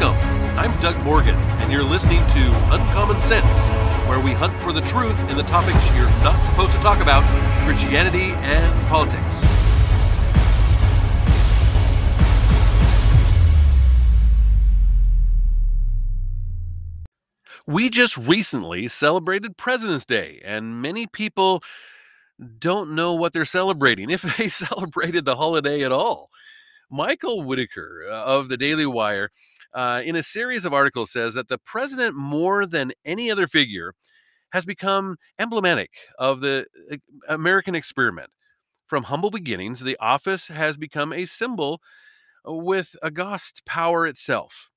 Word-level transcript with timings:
Welcome. 0.00 0.56
I'm 0.56 0.80
Doug 0.80 0.96
Morgan, 1.02 1.34
and 1.34 1.72
you're 1.72 1.82
listening 1.82 2.20
to 2.28 2.72
Uncommon 2.72 3.20
Sense, 3.20 3.68
where 4.06 4.20
we 4.20 4.32
hunt 4.32 4.56
for 4.60 4.72
the 4.72 4.80
truth 4.82 5.18
in 5.28 5.36
the 5.36 5.42
topics 5.42 5.76
you're 5.96 6.08
not 6.22 6.40
supposed 6.44 6.70
to 6.70 6.78
talk 6.78 7.00
about 7.00 7.24
Christianity 7.64 8.30
and 8.36 8.86
politics. 8.86 9.44
We 17.66 17.90
just 17.90 18.16
recently 18.16 18.86
celebrated 18.86 19.56
President's 19.56 20.04
Day, 20.04 20.40
and 20.44 20.80
many 20.80 21.08
people 21.08 21.60
don't 22.60 22.94
know 22.94 23.14
what 23.14 23.32
they're 23.32 23.44
celebrating, 23.44 24.10
if 24.10 24.22
they 24.36 24.46
celebrated 24.46 25.24
the 25.24 25.34
holiday 25.34 25.82
at 25.82 25.90
all. 25.90 26.30
Michael 26.88 27.42
Whitaker 27.42 28.06
uh, 28.08 28.24
of 28.24 28.48
the 28.48 28.56
Daily 28.56 28.86
Wire, 28.86 29.30
uh, 29.74 30.02
in 30.04 30.16
a 30.16 30.22
series 30.22 30.64
of 30.64 30.72
articles, 30.72 31.10
says 31.10 31.34
that 31.34 31.48
the 31.48 31.58
president, 31.58 32.16
more 32.16 32.66
than 32.66 32.92
any 33.04 33.30
other 33.30 33.46
figure, 33.46 33.94
has 34.52 34.64
become 34.64 35.16
emblematic 35.38 35.90
of 36.18 36.40
the 36.40 36.66
uh, 36.90 36.96
American 37.28 37.74
experiment. 37.74 38.30
From 38.86 39.04
humble 39.04 39.30
beginnings, 39.30 39.80
the 39.80 39.98
office 40.00 40.48
has 40.48 40.78
become 40.78 41.12
a 41.12 41.26
symbol 41.26 41.80
with 42.44 42.96
august 43.02 43.64
power 43.66 44.06
itself. 44.06 44.70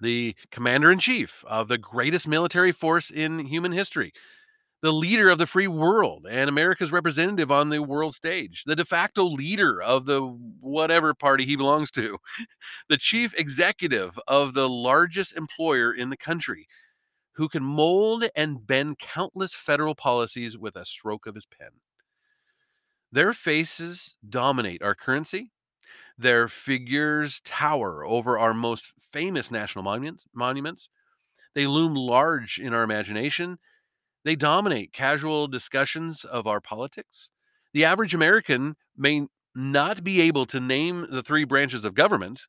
The 0.00 0.34
commander 0.50 0.90
in 0.90 0.98
chief 0.98 1.44
of 1.46 1.68
the 1.68 1.78
greatest 1.78 2.26
military 2.26 2.72
force 2.72 3.10
in 3.10 3.46
human 3.46 3.70
history, 3.70 4.12
the 4.82 4.92
leader 4.92 5.28
of 5.28 5.38
the 5.38 5.46
free 5.46 5.68
world 5.68 6.26
and 6.28 6.48
America's 6.48 6.92
representative 6.92 7.50
on 7.52 7.70
the 7.70 7.82
world 7.82 8.14
stage, 8.14 8.64
the 8.64 8.76
de 8.76 8.84
facto 8.84 9.24
leader 9.24 9.80
of 9.80 10.06
the 10.06 10.20
whatever 10.20 11.14
party 11.14 11.46
he 11.46 11.56
belongs 11.56 11.90
to, 11.92 12.18
the 12.88 12.96
chief 12.98 13.32
executive 13.38 14.18
of 14.26 14.54
the 14.54 14.68
largest 14.68 15.36
employer 15.36 15.92
in 15.94 16.10
the 16.10 16.16
country, 16.16 16.66
who 17.34 17.48
can 17.48 17.62
mold 17.62 18.24
and 18.36 18.66
bend 18.66 18.98
countless 18.98 19.54
federal 19.54 19.94
policies 19.94 20.58
with 20.58 20.76
a 20.76 20.84
stroke 20.84 21.26
of 21.26 21.34
his 21.34 21.46
pen. 21.46 21.70
Their 23.12 23.32
faces 23.32 24.16
dominate 24.26 24.82
our 24.82 24.94
currency. 24.94 25.50
Their 26.18 26.48
figures 26.48 27.40
tower 27.42 28.04
over 28.04 28.38
our 28.38 28.54
most 28.54 28.92
famous 29.00 29.50
national 29.50 29.84
monuments. 29.84 30.26
monuments. 30.34 30.88
They 31.54 31.66
loom 31.66 31.94
large 31.94 32.58
in 32.60 32.74
our 32.74 32.82
imagination 32.84 33.58
they 34.24 34.36
dominate 34.36 34.92
casual 34.92 35.48
discussions 35.48 36.24
of 36.24 36.46
our 36.46 36.60
politics. 36.60 37.30
The 37.72 37.84
average 37.84 38.14
American 38.14 38.76
may 38.96 39.26
not 39.54 40.04
be 40.04 40.20
able 40.20 40.46
to 40.46 40.60
name 40.60 41.06
the 41.10 41.22
three 41.22 41.44
branches 41.44 41.84
of 41.84 41.94
government, 41.94 42.46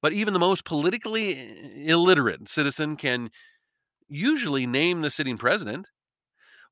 but 0.00 0.12
even 0.12 0.32
the 0.32 0.40
most 0.40 0.64
politically 0.64 1.36
eh, 1.36 1.90
illiterate 1.90 2.48
citizen 2.48 2.96
can 2.96 3.30
usually 4.08 4.66
name 4.66 5.00
the 5.00 5.10
sitting 5.10 5.38
president. 5.38 5.88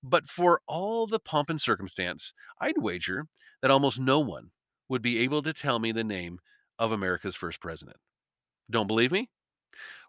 But 0.03 0.27
for 0.27 0.61
all 0.67 1.07
the 1.07 1.21
pomp 1.21 1.51
and 1.51 1.61
circumstance, 1.61 2.33
I'd 2.61 2.79
wager 2.79 3.27
that 3.61 3.71
almost 3.71 4.01
no 4.01 4.19
one 4.19 4.51
would 4.89 5.03
be 5.03 5.19
able 5.21 5.43
to 5.43 5.53
tell 5.53 5.79
me 5.79 5.93
the 5.93 6.05
name 6.05 6.39
of 6.79 6.93
America's 6.93 7.37
first 7.37 7.61
president. 7.61 7.99
Don't 8.71 8.87
believe 8.87 9.13
me? 9.13 9.29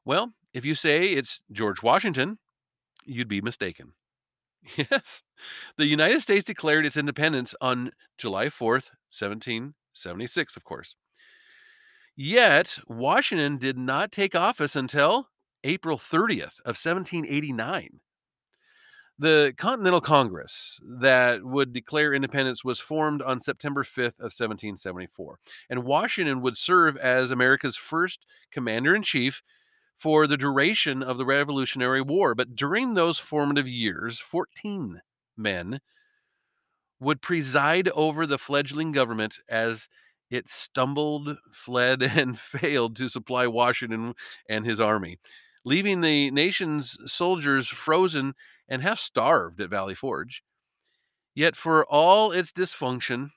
Well, 0.05 0.33
if 0.53 0.65
you 0.65 0.75
say 0.75 1.07
it's 1.13 1.41
George 1.51 1.83
Washington, 1.83 2.39
you'd 3.05 3.27
be 3.27 3.41
mistaken. 3.41 3.93
Yes. 4.77 5.23
The 5.77 5.85
United 5.85 6.21
States 6.21 6.43
declared 6.43 6.85
its 6.85 6.97
independence 6.97 7.55
on 7.61 7.91
July 8.17 8.45
4th, 8.45 8.93
1776, 9.09 10.55
of 10.55 10.63
course. 10.63 10.95
Yet, 12.15 12.77
Washington 12.87 13.57
did 13.57 13.77
not 13.77 14.11
take 14.11 14.35
office 14.35 14.75
until 14.75 15.29
April 15.63 15.97
30th 15.97 16.59
of 16.65 16.77
1789. 16.77 17.99
The 19.17 19.53
Continental 19.55 20.01
Congress 20.01 20.79
that 20.83 21.43
would 21.43 21.73
declare 21.73 22.13
independence 22.13 22.63
was 22.63 22.79
formed 22.79 23.21
on 23.21 23.39
September 23.39 23.83
5th 23.83 24.17
of 24.17 24.33
1774, 24.33 25.37
and 25.69 25.83
Washington 25.83 26.41
would 26.41 26.57
serve 26.57 26.97
as 26.97 27.29
America's 27.29 27.77
first 27.77 28.25
commander 28.51 28.95
in 28.95 29.03
chief 29.03 29.43
for 30.01 30.25
the 30.25 30.35
duration 30.35 31.03
of 31.03 31.19
the 31.19 31.25
Revolutionary 31.25 32.01
War. 32.01 32.33
But 32.33 32.55
during 32.55 32.95
those 32.95 33.19
formative 33.19 33.67
years, 33.69 34.19
14 34.19 34.99
men 35.37 35.79
would 36.99 37.21
preside 37.21 37.87
over 37.89 38.25
the 38.25 38.39
fledgling 38.39 38.93
government 38.93 39.37
as 39.47 39.87
it 40.31 40.47
stumbled, 40.47 41.37
fled, 41.53 42.01
and 42.17 42.39
failed 42.39 42.95
to 42.95 43.09
supply 43.09 43.45
Washington 43.45 44.15
and 44.49 44.65
his 44.65 44.79
army, 44.79 45.19
leaving 45.63 46.01
the 46.01 46.31
nation's 46.31 46.97
soldiers 47.05 47.67
frozen 47.67 48.33
and 48.67 48.81
half 48.81 48.97
starved 48.97 49.61
at 49.61 49.69
Valley 49.69 49.93
Forge. 49.93 50.41
Yet, 51.35 51.55
for 51.55 51.85
all 51.85 52.31
its 52.31 52.51
dysfunction, 52.51 53.29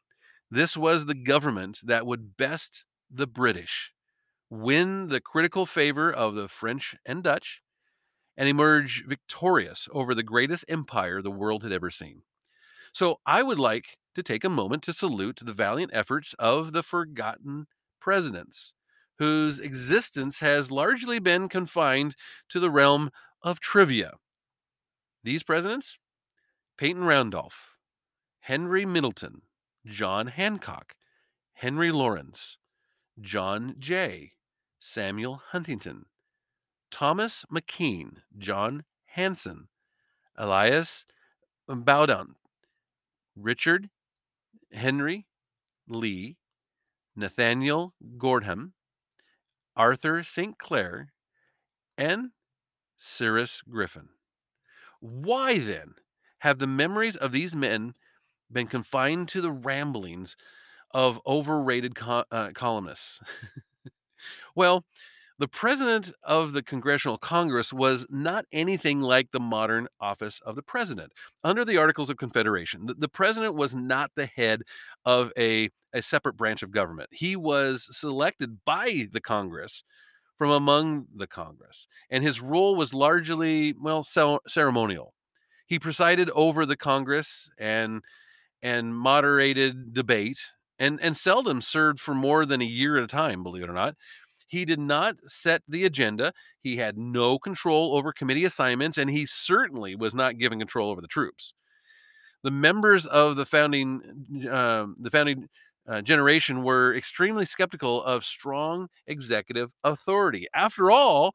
this 0.50 0.78
was 0.78 1.04
the 1.04 1.14
government 1.14 1.80
that 1.84 2.06
would 2.06 2.38
best 2.38 2.86
the 3.10 3.26
British 3.26 3.92
win 4.50 5.08
the 5.08 5.20
critical 5.20 5.66
favor 5.66 6.12
of 6.12 6.34
the 6.34 6.48
French 6.48 6.94
and 7.04 7.22
Dutch, 7.22 7.60
and 8.36 8.48
emerge 8.48 9.04
victorious 9.06 9.88
over 9.92 10.14
the 10.14 10.22
greatest 10.22 10.64
empire 10.68 11.22
the 11.22 11.30
world 11.30 11.62
had 11.62 11.72
ever 11.72 11.90
seen. 11.90 12.22
So 12.92 13.20
I 13.26 13.42
would 13.42 13.58
like 13.58 13.98
to 14.14 14.22
take 14.22 14.44
a 14.44 14.48
moment 14.48 14.82
to 14.84 14.92
salute 14.92 15.40
the 15.42 15.52
valiant 15.52 15.90
efforts 15.94 16.34
of 16.38 16.72
the 16.72 16.82
forgotten 16.82 17.66
presidents, 18.00 18.72
whose 19.18 19.60
existence 19.60 20.40
has 20.40 20.70
largely 20.70 21.18
been 21.18 21.48
confined 21.48 22.14
to 22.48 22.60
the 22.60 22.70
realm 22.70 23.10
of 23.42 23.60
trivia. 23.60 24.14
These 25.22 25.42
presidents 25.42 25.98
Peyton 26.76 27.04
Randolph, 27.04 27.76
Henry 28.40 28.84
Middleton, 28.84 29.42
John 29.86 30.26
Hancock, 30.26 30.94
Henry 31.54 31.92
Laurens, 31.92 32.58
John 33.20 33.76
Jay, 33.78 34.32
Samuel 34.78 35.42
Huntington, 35.50 36.06
Thomas 36.90 37.44
McKean, 37.52 38.18
John 38.36 38.84
Hanson, 39.06 39.68
Elias 40.36 41.06
Boudinot, 41.68 42.34
Richard 43.36 43.90
Henry 44.72 45.26
Lee, 45.88 46.36
Nathaniel 47.16 47.94
Gorham, 48.18 48.74
Arthur 49.76 50.22
St. 50.22 50.58
Clair, 50.58 51.12
and 51.96 52.30
Cyrus 52.96 53.62
Griffin. 53.62 54.08
Why 55.00 55.58
then 55.58 55.94
have 56.38 56.58
the 56.58 56.66
memories 56.66 57.16
of 57.16 57.32
these 57.32 57.54
men 57.54 57.94
been 58.50 58.66
confined 58.66 59.28
to 59.28 59.40
the 59.40 59.52
ramblings 59.52 60.36
of 60.94 61.20
overrated 61.26 61.94
co- 61.94 62.24
uh, 62.30 62.50
columnists. 62.54 63.20
well, 64.54 64.84
the 65.38 65.48
president 65.48 66.12
of 66.22 66.52
the 66.52 66.62
Congressional 66.62 67.18
Congress 67.18 67.72
was 67.72 68.06
not 68.08 68.46
anything 68.52 69.00
like 69.00 69.32
the 69.32 69.40
modern 69.40 69.88
office 70.00 70.40
of 70.46 70.54
the 70.54 70.62
president. 70.62 71.12
Under 71.42 71.64
the 71.64 71.76
Articles 71.76 72.08
of 72.08 72.16
Confederation, 72.16 72.86
the, 72.86 72.94
the 72.94 73.08
president 73.08 73.54
was 73.54 73.74
not 73.74 74.12
the 74.14 74.26
head 74.26 74.62
of 75.04 75.32
a, 75.36 75.70
a 75.92 76.02
separate 76.02 76.36
branch 76.36 76.62
of 76.62 76.70
government. 76.70 77.10
He 77.12 77.34
was 77.34 77.88
selected 77.90 78.64
by 78.64 79.08
the 79.12 79.20
Congress 79.20 79.82
from 80.38 80.50
among 80.50 81.06
the 81.14 81.26
Congress, 81.26 81.86
and 82.10 82.22
his 82.22 82.40
role 82.40 82.76
was 82.76 82.94
largely, 82.94 83.72
well, 83.72 84.04
ceremonial. 84.04 85.14
He 85.66 85.78
presided 85.78 86.30
over 86.30 86.64
the 86.66 86.76
Congress 86.76 87.50
and 87.58 88.02
and 88.62 88.96
moderated 88.96 89.92
debate 89.92 90.38
and, 90.78 91.00
and 91.00 91.16
seldom 91.16 91.60
served 91.60 92.00
for 92.00 92.14
more 92.14 92.44
than 92.46 92.60
a 92.60 92.66
year 92.66 92.96
at 92.96 93.04
a 93.04 93.08
time, 93.08 93.42
believe 93.42 93.62
it 93.62 93.70
or 93.70 93.74
not. 93.74 93.94
He 94.46 94.64
did 94.64 94.78
not 94.78 95.18
set 95.26 95.62
the 95.68 95.84
agenda. 95.84 96.32
He 96.60 96.76
had 96.76 96.98
no 96.98 97.38
control 97.38 97.96
over 97.96 98.12
committee 98.12 98.44
assignments, 98.44 98.98
and 98.98 99.10
he 99.10 99.26
certainly 99.26 99.96
was 99.96 100.14
not 100.14 100.38
given 100.38 100.58
control 100.58 100.90
over 100.90 101.00
the 101.00 101.08
troops. 101.08 101.54
The 102.42 102.50
members 102.50 103.06
of 103.06 103.36
the 103.36 103.46
founding, 103.46 104.46
uh, 104.48 104.86
the 104.98 105.10
founding 105.10 105.48
uh, 105.88 106.02
generation 106.02 106.62
were 106.62 106.94
extremely 106.94 107.46
skeptical 107.46 108.02
of 108.04 108.24
strong 108.24 108.88
executive 109.06 109.72
authority. 109.82 110.46
After 110.54 110.90
all, 110.90 111.34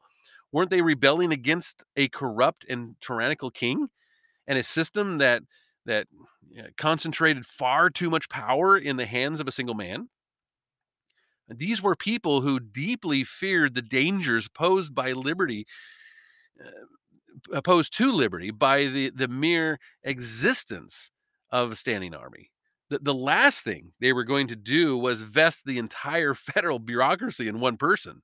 weren't 0.52 0.70
they 0.70 0.82
rebelling 0.82 1.32
against 1.32 1.84
a 1.96 2.08
corrupt 2.08 2.64
and 2.68 2.94
tyrannical 3.00 3.50
king 3.50 3.88
and 4.46 4.58
a 4.58 4.62
system 4.62 5.18
that 5.18 5.42
that 5.86 6.06
concentrated 6.76 7.46
far 7.46 7.90
too 7.90 8.10
much 8.10 8.28
power 8.28 8.76
in 8.76 8.96
the 8.96 9.06
hands 9.06 9.40
of 9.40 9.48
a 9.48 9.52
single 9.52 9.74
man. 9.74 10.08
These 11.48 11.82
were 11.82 11.96
people 11.96 12.42
who 12.42 12.60
deeply 12.60 13.24
feared 13.24 13.74
the 13.74 13.82
dangers 13.82 14.48
posed 14.48 14.94
by 14.94 15.12
liberty, 15.12 15.66
uh, 16.64 17.52
opposed 17.52 17.96
to 17.96 18.12
liberty 18.12 18.50
by 18.50 18.86
the, 18.86 19.10
the 19.10 19.28
mere 19.28 19.78
existence 20.04 21.10
of 21.50 21.72
a 21.72 21.76
standing 21.76 22.14
army. 22.14 22.50
The, 22.88 23.00
the 23.00 23.14
last 23.14 23.64
thing 23.64 23.92
they 24.00 24.12
were 24.12 24.24
going 24.24 24.48
to 24.48 24.56
do 24.56 24.96
was 24.96 25.22
vest 25.22 25.64
the 25.64 25.78
entire 25.78 26.34
federal 26.34 26.78
bureaucracy 26.78 27.48
in 27.48 27.60
one 27.60 27.76
person. 27.76 28.22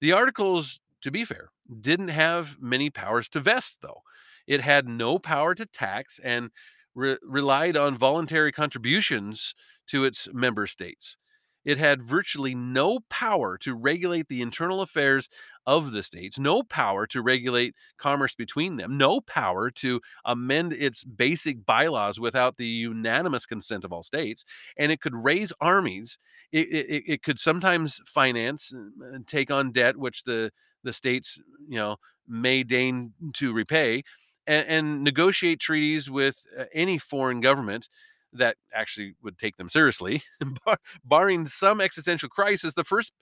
The 0.00 0.12
Articles, 0.12 0.80
to 1.02 1.10
be 1.10 1.24
fair, 1.24 1.50
didn't 1.80 2.08
have 2.08 2.56
many 2.60 2.90
powers 2.90 3.28
to 3.30 3.40
vest, 3.40 3.78
though. 3.82 4.02
It 4.48 4.62
had 4.62 4.88
no 4.88 5.18
power 5.18 5.54
to 5.54 5.66
tax 5.66 6.18
and 6.24 6.50
re- 6.94 7.18
relied 7.22 7.76
on 7.76 7.98
voluntary 7.98 8.50
contributions 8.50 9.54
to 9.88 10.04
its 10.04 10.28
member 10.32 10.66
states. 10.66 11.16
It 11.64 11.76
had 11.76 12.02
virtually 12.02 12.54
no 12.54 13.00
power 13.10 13.58
to 13.58 13.74
regulate 13.74 14.28
the 14.28 14.40
internal 14.40 14.80
affairs 14.80 15.28
of 15.66 15.92
the 15.92 16.02
states, 16.02 16.38
no 16.38 16.62
power 16.62 17.06
to 17.08 17.20
regulate 17.20 17.74
commerce 17.98 18.34
between 18.34 18.76
them, 18.76 18.96
no 18.96 19.20
power 19.20 19.70
to 19.72 20.00
amend 20.24 20.72
its 20.72 21.04
basic 21.04 21.66
bylaws 21.66 22.18
without 22.18 22.56
the 22.56 22.66
unanimous 22.66 23.44
consent 23.44 23.84
of 23.84 23.92
all 23.92 24.02
states. 24.02 24.46
And 24.78 24.90
it 24.90 25.02
could 25.02 25.14
raise 25.14 25.52
armies. 25.60 26.16
It, 26.52 26.68
it, 26.70 27.02
it 27.06 27.22
could 27.22 27.38
sometimes 27.38 28.00
finance 28.06 28.72
and 28.72 29.26
take 29.26 29.50
on 29.50 29.70
debt, 29.70 29.98
which 29.98 30.24
the, 30.24 30.50
the 30.84 30.94
states, 30.94 31.38
you 31.68 31.76
know, 31.76 31.96
may 32.26 32.62
deign 32.62 33.12
to 33.34 33.52
repay, 33.52 34.04
and, 34.48 34.66
and 34.66 35.04
negotiate 35.04 35.60
treaties 35.60 36.10
with 36.10 36.44
uh, 36.58 36.64
any 36.72 36.98
foreign 36.98 37.40
government 37.40 37.88
that 38.32 38.56
actually 38.74 39.14
would 39.22 39.38
take 39.38 39.56
them 39.56 39.68
seriously. 39.68 40.22
Bar- 40.64 40.78
barring 41.04 41.44
some 41.44 41.80
existential 41.80 42.28
crisis, 42.28 42.74
the 42.74 42.84
first 42.84 43.12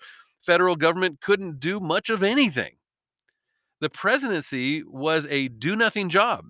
federal 0.40 0.76
government 0.76 1.20
couldn't 1.20 1.60
do 1.60 1.80
much 1.80 2.08
of 2.08 2.22
anything. 2.22 2.76
The 3.80 3.90
presidency 3.90 4.82
was 4.84 5.26
a 5.28 5.48
do 5.48 5.76
nothing 5.76 6.08
job 6.08 6.46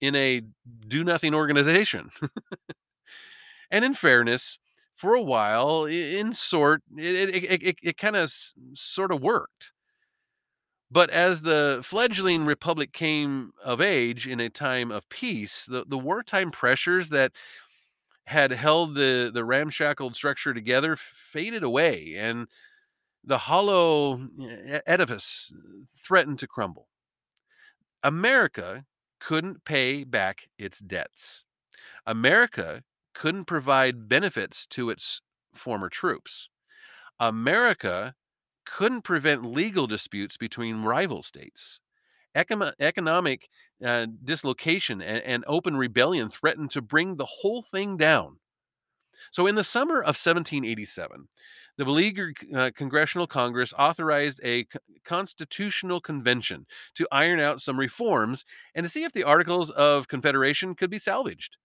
in 0.00 0.14
a 0.14 0.42
do 0.86 1.04
nothing 1.04 1.32
organization. 1.32 2.10
and 3.70 3.84
in 3.84 3.94
fairness, 3.94 4.58
for 4.94 5.14
a 5.14 5.22
while, 5.22 5.84
in 5.84 6.32
sort, 6.32 6.82
it, 6.96 7.34
it, 7.34 7.62
it, 7.62 7.76
it 7.82 7.96
kind 7.96 8.16
of 8.16 8.32
sort 8.74 9.12
of 9.12 9.22
worked. 9.22 9.72
But 10.90 11.10
as 11.10 11.42
the 11.42 11.80
fledgling 11.82 12.44
republic 12.44 12.92
came 12.92 13.52
of 13.64 13.80
age 13.80 14.26
in 14.28 14.40
a 14.40 14.48
time 14.48 14.90
of 14.90 15.08
peace, 15.08 15.66
the, 15.66 15.84
the 15.86 15.98
wartime 15.98 16.50
pressures 16.50 17.08
that 17.10 17.32
had 18.26 18.50
held 18.52 18.94
the 18.94 19.30
the 19.32 19.44
ramshackled 19.44 20.16
structure 20.16 20.52
together 20.54 20.96
faded 20.96 21.62
away 21.62 22.14
and 22.16 22.48
the 23.24 23.38
hollow 23.38 24.20
eh, 24.42 24.80
edifice 24.86 25.52
uh, 25.56 25.84
threatened 26.02 26.38
to 26.40 26.46
crumble. 26.48 26.88
America 28.02 28.84
couldn't 29.20 29.64
pay 29.64 30.04
back 30.04 30.48
its 30.58 30.78
debts. 30.78 31.44
America 32.06 32.82
couldn't 33.14 33.46
provide 33.46 34.08
benefits 34.08 34.66
to 34.66 34.90
its 34.90 35.20
former 35.54 35.88
troops. 35.88 36.50
America 37.20 38.14
couldn't 38.66 39.02
prevent 39.02 39.44
legal 39.44 39.86
disputes 39.86 40.36
between 40.36 40.82
rival 40.82 41.22
states 41.22 41.80
Econo- 42.36 42.74
economic 42.78 43.48
uh, 43.84 44.06
dislocation 44.22 45.00
and, 45.00 45.22
and 45.22 45.44
open 45.46 45.76
rebellion 45.76 46.28
threatened 46.28 46.70
to 46.72 46.82
bring 46.82 47.16
the 47.16 47.24
whole 47.24 47.62
thing 47.62 47.96
down. 47.96 48.36
So, 49.30 49.46
in 49.46 49.54
the 49.54 49.64
summer 49.64 50.00
of 50.00 50.16
1787, 50.16 51.28
the 51.78 51.84
beleaguered 51.84 52.36
uh, 52.54 52.70
Congressional 52.74 53.26
Congress 53.26 53.72
authorized 53.78 54.40
a 54.42 54.64
c- 54.64 54.78
constitutional 55.04 56.00
convention 56.00 56.66
to 56.94 57.08
iron 57.10 57.40
out 57.40 57.60
some 57.60 57.78
reforms 57.78 58.44
and 58.74 58.84
to 58.84 58.90
see 58.90 59.04
if 59.04 59.12
the 59.12 59.24
Articles 59.24 59.70
of 59.70 60.08
Confederation 60.08 60.74
could 60.74 60.90
be 60.90 60.98
salvaged. 60.98 61.56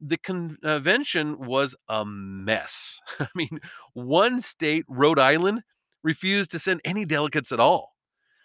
The 0.00 0.18
convention 0.18 1.38
was 1.38 1.74
a 1.88 2.04
mess. 2.04 3.00
I 3.20 3.28
mean, 3.34 3.60
one 3.92 4.40
state, 4.40 4.84
Rhode 4.88 5.18
Island, 5.18 5.62
refused 6.08 6.50
to 6.50 6.58
send 6.58 6.80
any 6.86 7.04
delegates 7.04 7.52
at 7.52 7.60
all 7.60 7.92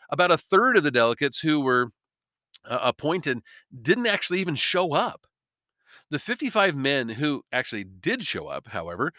about 0.10 0.32
a 0.32 0.38
third 0.38 0.76
of 0.76 0.84
the 0.84 0.92
delegates 0.92 1.40
who 1.40 1.62
were 1.62 1.92
uh, 2.66 2.80
appointed 2.82 3.40
didn't 3.82 4.06
actually 4.06 4.42
even 4.42 4.54
show 4.54 4.94
up. 4.94 5.26
The 6.12 6.20
55 6.20 6.76
men 6.76 7.08
who 7.08 7.44
actually 7.54 7.86
did 7.86 8.22
show 8.22 8.48
up, 8.48 8.68
however, 8.68 9.14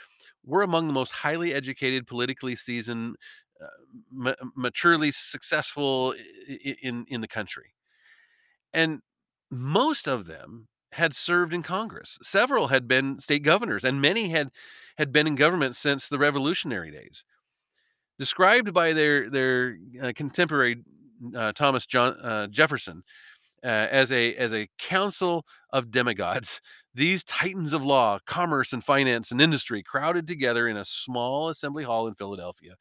were 0.44 0.62
among 0.62 0.87
the 0.87 0.93
most 0.93 1.11
highly 1.11 1.55
educated, 1.55 2.06
politically 2.06 2.55
seasoned, 2.55 3.17
uh, 3.62 3.67
ma- 4.12 4.35
maturely 4.55 5.11
successful 5.11 6.14
in, 6.46 6.76
in, 6.82 7.05
in 7.08 7.20
the 7.23 7.29
country. 7.29 7.73
And 8.75 9.00
most 9.50 10.06
of 10.06 10.26
them 10.26 10.69
had 10.93 11.17
served 11.17 11.55
in 11.55 11.62
Congress. 11.62 12.19
Several 12.23 12.69
had 12.69 12.87
been 12.87 13.19
state 13.20 13.43
governors, 13.43 13.85
and 13.85 14.02
many 14.02 14.29
had 14.29 14.50
had 14.99 15.12
been 15.12 15.26
in 15.26 15.35
government 15.35 15.75
since 15.76 16.08
the 16.08 16.19
Revolutionary 16.19 16.91
days 16.91 17.25
described 18.19 18.72
by 18.72 18.93
their 18.93 19.31
their 19.31 19.76
uh, 20.02 20.12
contemporary 20.14 20.76
uh, 21.37 21.52
Thomas 21.52 21.87
John 21.87 22.14
uh, 22.20 22.46
Jefferson 22.49 23.02
uh, 23.64 23.69
as 23.69 24.12
a 24.12 24.34
as 24.34 24.52
a 24.52 24.69
council 24.78 25.44
of 25.72 25.90
demigods. 25.90 26.61
These 26.96 27.25
titans 27.25 27.72
of 27.72 27.84
law, 27.84 28.20
commerce, 28.25 28.72
and 28.72 28.84
finance 28.84 29.32
and 29.32 29.40
industry 29.40 29.82
crowded 29.82 30.28
together 30.28 30.69
in 30.69 30.76
a 30.76 30.84
small 30.84 31.49
assembly 31.49 31.82
hall 31.82 32.06
in 32.06 32.14
Philadelphia, 32.14 32.75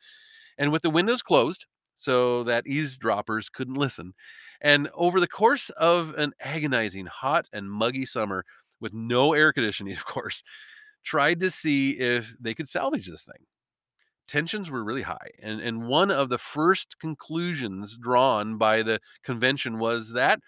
and 0.57 0.71
with 0.71 0.83
the 0.83 0.91
windows 0.91 1.23
closed 1.23 1.65
so 1.95 2.43
that 2.43 2.67
eavesdroppers 2.67 3.49
couldn't 3.49 3.75
listen. 3.75 4.13
And 4.61 4.89
over 4.93 5.19
the 5.19 5.27
course 5.27 5.69
of 5.71 6.13
an 6.15 6.33
agonizing, 6.39 7.05
hot, 7.05 7.49
and 7.51 7.69
muggy 7.69 8.05
summer, 8.05 8.45
with 8.79 8.93
no 8.93 9.33
air 9.33 9.51
conditioning, 9.51 9.93
of 9.97 10.05
course, 10.05 10.43
tried 11.03 11.39
to 11.39 11.49
see 11.49 11.91
if 11.91 12.35
they 12.39 12.53
could 12.53 12.69
salvage 12.69 13.07
this 13.07 13.23
thing 13.23 13.45
tensions 14.27 14.69
were 14.69 14.83
really 14.83 15.01
high. 15.03 15.31
And, 15.41 15.59
and 15.61 15.87
one 15.87 16.11
of 16.11 16.29
the 16.29 16.37
first 16.37 16.99
conclusions 16.99 17.97
drawn 17.97 18.57
by 18.57 18.83
the 18.83 18.99
convention 19.23 19.79
was 19.79 20.13
that 20.13 20.39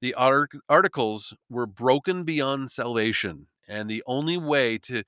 the 0.00 0.14
art- 0.14 0.52
articles 0.68 1.34
were 1.48 1.66
broken 1.66 2.24
beyond 2.24 2.70
salvation. 2.70 3.46
And 3.68 3.88
the 3.88 4.02
only 4.06 4.36
way 4.36 4.78
to 4.78 5.02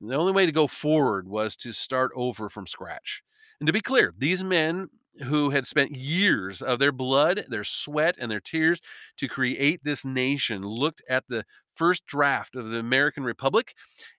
the 0.00 0.16
only 0.16 0.32
way 0.32 0.44
to 0.44 0.52
go 0.52 0.66
forward 0.66 1.28
was 1.28 1.56
to 1.56 1.72
start 1.72 2.10
over 2.14 2.50
from 2.50 2.66
scratch. 2.66 3.22
And 3.60 3.66
to 3.66 3.72
be 3.72 3.80
clear, 3.80 4.12
these 4.18 4.44
men 4.44 4.88
who 5.22 5.50
had 5.50 5.66
spent 5.66 5.94
years 5.94 6.60
of 6.60 6.78
their 6.78 6.92
blood, 6.92 7.46
their 7.48 7.64
sweat, 7.64 8.16
and 8.18 8.30
their 8.30 8.40
tears 8.40 8.80
to 9.16 9.28
create 9.28 9.82
this 9.84 10.04
nation 10.04 10.62
looked 10.62 11.02
at 11.08 11.24
the 11.28 11.44
first 11.74 12.04
draft 12.06 12.56
of 12.56 12.70
the 12.70 12.78
American 12.78 13.24
Republic 13.24 13.74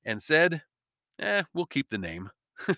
and 0.06 0.24
said, 0.24 0.64
eh, 1.20 1.44
we'll 1.54 1.66
keep 1.66 1.90
the 1.90 1.98
name. 1.98 2.30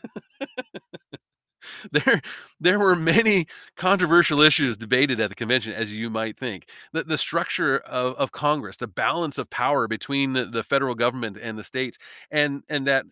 there 1.92 2.22
there 2.60 2.80
were 2.80 2.96
many 2.96 3.48
controversial 3.76 4.42
issues 4.42 4.78
debated 4.78 5.20
at 5.20 5.30
the 5.30 5.36
convention 5.36 5.74
as 5.74 5.96
you 5.96 6.10
might 6.10 6.38
think. 6.38 6.68
The, 6.94 7.04
the 7.04 7.18
structure 7.18 7.78
of, 7.80 8.16
of 8.16 8.32
congress 8.32 8.78
the 8.78 8.88
balance 8.88 9.38
of 9.38 9.50
power 9.50 9.88
between 9.88 10.34
the, 10.34 10.46
the 10.46 10.64
federal 10.64 10.96
government 10.96 11.38
and 11.42 11.58
the 11.58 11.64
states 11.64 11.98
and 12.32 12.64
and 12.70 12.88
that 12.88 13.06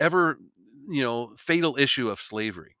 ever 0.00 0.38
you 0.88 1.02
know 1.02 1.32
fatal 1.36 1.76
issue 1.78 2.08
of 2.08 2.20
slavery. 2.20 2.76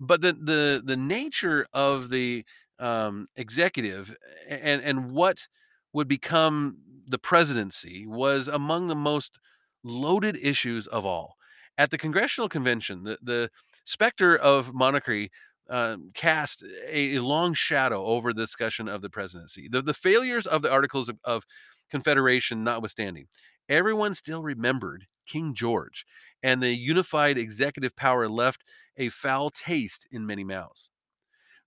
But 0.00 0.20
the 0.20 0.32
the 0.32 0.82
the 0.84 0.96
nature 0.96 1.66
of 1.72 2.10
the 2.10 2.44
um, 2.78 3.26
executive 3.36 4.16
and 4.48 4.80
and 4.82 5.10
what 5.10 5.48
would 5.92 6.08
become 6.08 6.78
the 7.06 7.18
presidency 7.18 8.06
was 8.06 8.48
among 8.48 8.88
the 8.88 8.94
most 8.94 9.38
loaded 9.82 10.36
issues 10.40 10.86
of 10.86 11.04
all 11.04 11.36
at 11.78 11.90
the 11.90 11.96
congressional 11.98 12.48
convention, 12.48 13.04
the, 13.04 13.18
the 13.22 13.50
specter 13.84 14.36
of 14.36 14.74
monarchy 14.74 15.30
um, 15.70 16.10
cast 16.12 16.64
a, 16.88 17.16
a, 17.16 17.22
long 17.22 17.54
shadow 17.54 18.04
over 18.04 18.32
the 18.32 18.42
discussion 18.42 18.88
of 18.88 19.00
the 19.00 19.10
presidency. 19.10 19.68
The, 19.70 19.82
the 19.82 19.94
failures 19.94 20.46
of 20.46 20.62
the 20.62 20.70
Articles 20.70 21.08
of, 21.08 21.18
of 21.24 21.44
Confederation 21.90 22.64
notwithstanding, 22.64 23.28
everyone 23.68 24.14
still 24.14 24.42
remembered 24.42 25.06
King 25.26 25.54
George, 25.54 26.04
and 26.42 26.62
the 26.62 26.74
unified 26.74 27.38
executive 27.38 27.94
power 27.94 28.28
left 28.28 28.64
a 28.96 29.10
foul 29.10 29.50
taste 29.50 30.06
in 30.10 30.26
many 30.26 30.42
mouths. 30.42 30.90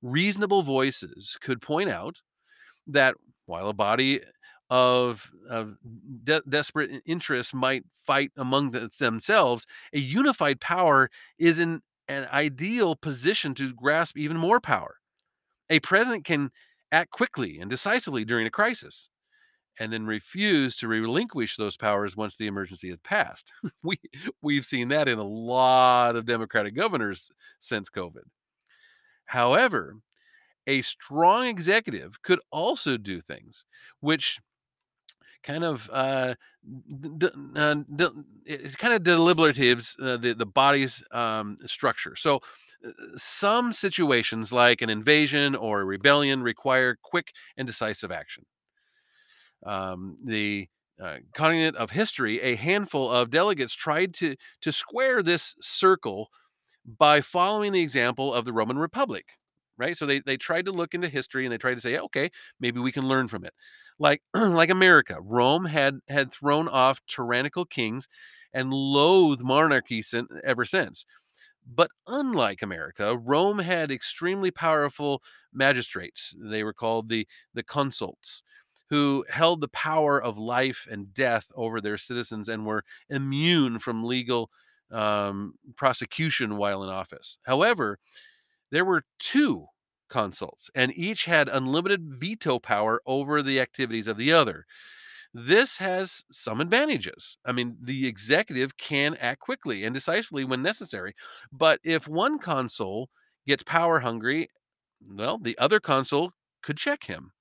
Reasonable 0.01 0.63
voices 0.63 1.37
could 1.39 1.61
point 1.61 1.89
out 1.89 2.17
that 2.87 3.13
while 3.45 3.69
a 3.69 3.73
body 3.73 4.21
of, 4.71 5.29
of 5.49 5.77
de- 6.23 6.41
desperate 6.47 7.03
interests 7.05 7.53
might 7.53 7.83
fight 8.05 8.31
among 8.37 8.71
the, 8.71 8.89
themselves, 8.97 9.67
a 9.93 9.99
unified 9.99 10.61
power 10.61 11.11
is 11.37 11.59
in 11.59 11.81
an 12.07 12.25
ideal 12.31 12.95
position 12.95 13.53
to 13.53 13.73
grasp 13.73 14.17
even 14.17 14.37
more 14.37 14.61
power. 14.61 14.95
A 15.69 15.81
president 15.81 16.23
can 16.23 16.51
act 16.89 17.11
quickly 17.11 17.59
and 17.59 17.69
decisively 17.69 18.23
during 18.23 18.47
a 18.47 18.51
crisis 18.51 19.09
and 19.77 19.91
then 19.91 20.05
refuse 20.05 20.77
to 20.77 20.87
relinquish 20.87 21.57
those 21.57 21.75
powers 21.75 22.15
once 22.15 22.37
the 22.37 22.47
emergency 22.47 22.87
has 22.87 22.99
passed. 22.99 23.51
we 23.83 23.99
we've 24.41 24.65
seen 24.65 24.87
that 24.87 25.09
in 25.09 25.19
a 25.19 25.27
lot 25.27 26.15
of 26.15 26.25
democratic 26.25 26.75
governors 26.75 27.29
since 27.59 27.89
COVID. 27.89 28.23
However, 29.25 29.97
a 30.65 30.81
strong 30.81 31.47
executive 31.47 32.21
could 32.21 32.39
also 32.51 32.95
do 32.95 33.19
things 33.19 33.65
which 33.99 34.39
kind 35.43 35.63
of 35.63 35.89
uh, 35.91 36.36
d- 37.17 37.29
uh, 37.55 37.75
d- 37.95 38.07
it's 38.45 38.75
kind 38.75 38.93
of 38.93 39.03
deliberatives 39.03 39.95
uh, 40.01 40.17
the 40.17 40.33
the 40.33 40.45
body's 40.45 41.03
um, 41.12 41.57
structure. 41.65 42.15
So 42.15 42.38
uh, 42.86 42.91
some 43.15 43.71
situations 43.71 44.51
like 44.53 44.81
an 44.81 44.89
invasion 44.89 45.55
or 45.55 45.81
a 45.81 45.86
rebellion 45.86 46.43
require 46.43 46.98
quick 47.01 47.31
and 47.57 47.67
decisive 47.67 48.12
action. 48.12 48.45
Um, 49.65 50.17
the 50.24 50.67
uh, 51.01 51.17
continent 51.33 51.75
of 51.77 51.91
history, 51.91 52.41
a 52.41 52.55
handful 52.55 53.10
of 53.10 53.29
delegates 53.29 53.74
tried 53.74 54.13
to 54.15 54.36
to 54.62 54.71
square 54.71 55.24
this 55.24 55.55
circle 55.62 56.29
by 56.98 57.21
following 57.21 57.74
the 57.74 57.81
example 57.81 58.33
of 58.33 58.45
the 58.45 58.53
Roman 58.53 58.79
Republic, 58.79 59.25
right? 59.77 59.97
So 59.97 60.05
they 60.05 60.19
they 60.21 60.37
tried 60.37 60.65
to 60.65 60.71
look 60.71 60.93
into 60.93 61.09
history 61.09 61.45
and 61.45 61.53
they 61.53 61.57
tried 61.57 61.75
to 61.75 61.81
say, 61.81 61.97
okay, 61.97 62.29
maybe 62.59 62.79
we 62.79 62.91
can 62.91 63.07
learn 63.07 63.27
from 63.27 63.45
it. 63.45 63.53
Like 63.99 64.21
like 64.33 64.69
America, 64.69 65.17
Rome 65.21 65.65
had 65.65 65.99
had 66.09 66.31
thrown 66.31 66.67
off 66.67 67.01
tyrannical 67.07 67.65
kings 67.65 68.07
and 68.53 68.73
loathed 68.73 69.43
monarchy 69.43 70.01
sin- 70.01 70.27
ever 70.43 70.65
since. 70.65 71.05
But 71.65 71.91
unlike 72.07 72.61
America, 72.61 73.15
Rome 73.17 73.59
had 73.59 73.91
extremely 73.91 74.51
powerful 74.51 75.21
magistrates. 75.53 76.35
They 76.39 76.63
were 76.63 76.73
called 76.73 77.09
the 77.09 77.27
the 77.53 77.63
consuls, 77.63 78.43
who 78.89 79.25
held 79.29 79.61
the 79.61 79.67
power 79.69 80.21
of 80.21 80.37
life 80.37 80.87
and 80.89 81.13
death 81.13 81.51
over 81.55 81.79
their 81.79 81.97
citizens 81.97 82.49
and 82.49 82.65
were 82.65 82.83
immune 83.09 83.79
from 83.79 84.03
legal 84.03 84.49
um, 84.91 85.53
prosecution 85.75 86.57
while 86.57 86.83
in 86.83 86.89
office. 86.89 87.37
However, 87.43 87.99
there 88.71 88.85
were 88.85 89.03
two 89.19 89.67
consuls, 90.09 90.69
and 90.75 90.91
each 90.95 91.25
had 91.25 91.47
unlimited 91.49 92.13
veto 92.13 92.59
power 92.59 93.01
over 93.05 93.41
the 93.41 93.59
activities 93.59 94.07
of 94.07 94.17
the 94.17 94.31
other. 94.31 94.65
This 95.33 95.77
has 95.77 96.25
some 96.31 96.59
advantages. 96.59 97.37
I 97.45 97.53
mean, 97.53 97.77
the 97.81 98.07
executive 98.07 98.77
can 98.77 99.15
act 99.15 99.39
quickly 99.39 99.85
and 99.85 99.93
decisively 99.93 100.43
when 100.43 100.61
necessary, 100.61 101.15
but 101.51 101.79
if 101.83 102.07
one 102.07 102.39
consul 102.39 103.09
gets 103.47 103.63
power 103.63 103.99
hungry, 104.01 104.49
well, 105.09 105.37
the 105.37 105.57
other 105.57 105.79
consul 105.79 106.33
could 106.61 106.77
check 106.77 107.05
him. 107.05 107.31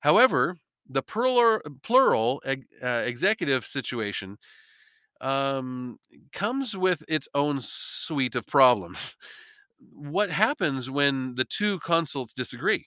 However, 0.00 0.58
the 0.88 1.02
plural, 1.02 1.60
plural 1.82 2.42
uh, 2.46 2.86
executive 2.86 3.64
situation 3.64 4.38
um, 5.20 5.98
comes 6.32 6.76
with 6.76 7.02
its 7.08 7.28
own 7.34 7.60
suite 7.60 8.34
of 8.34 8.46
problems. 8.46 9.16
What 9.80 10.30
happens 10.30 10.90
when 10.90 11.34
the 11.34 11.44
two 11.44 11.78
consuls 11.80 12.32
disagree? 12.32 12.86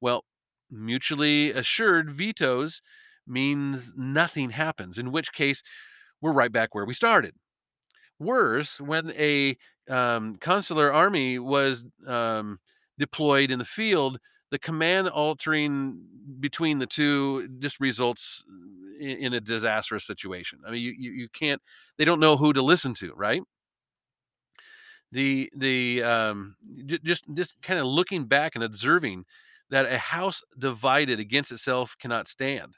Well, 0.00 0.24
mutually 0.70 1.50
assured 1.50 2.10
vetoes 2.10 2.82
means 3.26 3.92
nothing 3.96 4.50
happens, 4.50 4.98
in 4.98 5.12
which 5.12 5.32
case 5.32 5.62
we're 6.20 6.32
right 6.32 6.52
back 6.52 6.74
where 6.74 6.84
we 6.84 6.94
started. 6.94 7.34
Worse, 8.18 8.80
when 8.80 9.12
a 9.12 9.56
um, 9.88 10.34
consular 10.36 10.92
army 10.92 11.38
was 11.38 11.86
um, 12.06 12.58
deployed 12.98 13.50
in 13.50 13.58
the 13.58 13.64
field, 13.64 14.18
the 14.50 14.58
command 14.58 15.08
altering 15.08 16.02
between 16.38 16.78
the 16.78 16.86
two 16.86 17.48
just 17.58 17.80
results 17.80 18.44
in, 19.00 19.16
in 19.18 19.32
a 19.32 19.40
disastrous 19.40 20.06
situation. 20.06 20.60
I 20.66 20.72
mean, 20.72 20.82
you, 20.82 20.94
you, 20.98 21.10
you 21.12 21.28
can't. 21.32 21.62
They 21.98 22.04
don't 22.04 22.20
know 22.20 22.36
who 22.36 22.52
to 22.52 22.62
listen 22.62 22.94
to, 22.94 23.12
right? 23.14 23.42
The 25.12 25.50
the 25.56 26.02
um, 26.04 26.56
j- 26.86 27.00
just 27.04 27.24
just 27.34 27.60
kind 27.62 27.80
of 27.80 27.86
looking 27.86 28.24
back 28.26 28.54
and 28.54 28.64
observing 28.64 29.24
that 29.70 29.86
a 29.90 29.98
house 29.98 30.42
divided 30.58 31.18
against 31.20 31.52
itself 31.52 31.96
cannot 32.00 32.28
stand, 32.28 32.74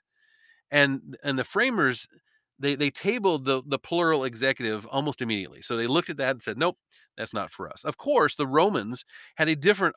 and 0.70 1.16
and 1.22 1.38
the 1.38 1.44
framers 1.44 2.06
they 2.58 2.74
they 2.74 2.90
tabled 2.90 3.44
the 3.44 3.62
the 3.66 3.78
plural 3.78 4.24
executive 4.24 4.86
almost 4.86 5.22
immediately. 5.22 5.62
So 5.62 5.76
they 5.76 5.86
looked 5.86 6.10
at 6.10 6.16
that 6.18 6.30
and 6.32 6.42
said, 6.42 6.58
nope, 6.58 6.78
that's 7.16 7.34
not 7.34 7.50
for 7.50 7.70
us. 7.70 7.84
Of 7.84 7.96
course, 7.96 8.36
the 8.36 8.46
Romans 8.46 9.04
had 9.36 9.48
a 9.48 9.56
different 9.56 9.96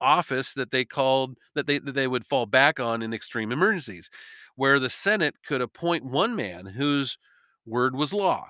office 0.00 0.54
that 0.54 0.70
they 0.72 0.84
called 0.84 1.36
that 1.54 1.66
they 1.66 1.78
that 1.78 1.94
they 1.94 2.06
would 2.08 2.26
fall 2.26 2.46
back 2.46 2.80
on 2.80 3.02
in 3.02 3.12
extreme 3.14 3.52
emergencies, 3.52 4.10
where 4.56 4.78
the 4.78 4.90
Senate 4.90 5.36
could 5.46 5.60
appoint 5.60 6.04
one 6.04 6.36
man 6.36 6.66
whose 6.66 7.18
word 7.66 7.96
was 7.96 8.12
law, 8.14 8.48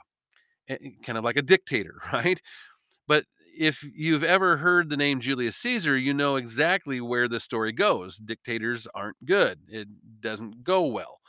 kind 0.68 1.18
of 1.18 1.24
like 1.24 1.36
a 1.36 1.42
dictator, 1.42 1.94
right? 2.12 2.40
But 3.06 3.24
if 3.58 3.84
you've 3.94 4.24
ever 4.24 4.58
heard 4.58 4.90
the 4.90 4.96
name 4.96 5.20
Julius 5.20 5.56
Caesar, 5.56 5.96
you 5.96 6.12
know 6.12 6.36
exactly 6.36 7.00
where 7.00 7.28
the 7.28 7.40
story 7.40 7.72
goes. 7.72 8.18
Dictators 8.18 8.86
aren't 8.94 9.24
good. 9.24 9.60
It 9.68 9.88
doesn't 10.20 10.64
go 10.64 10.82
well. 10.86 11.20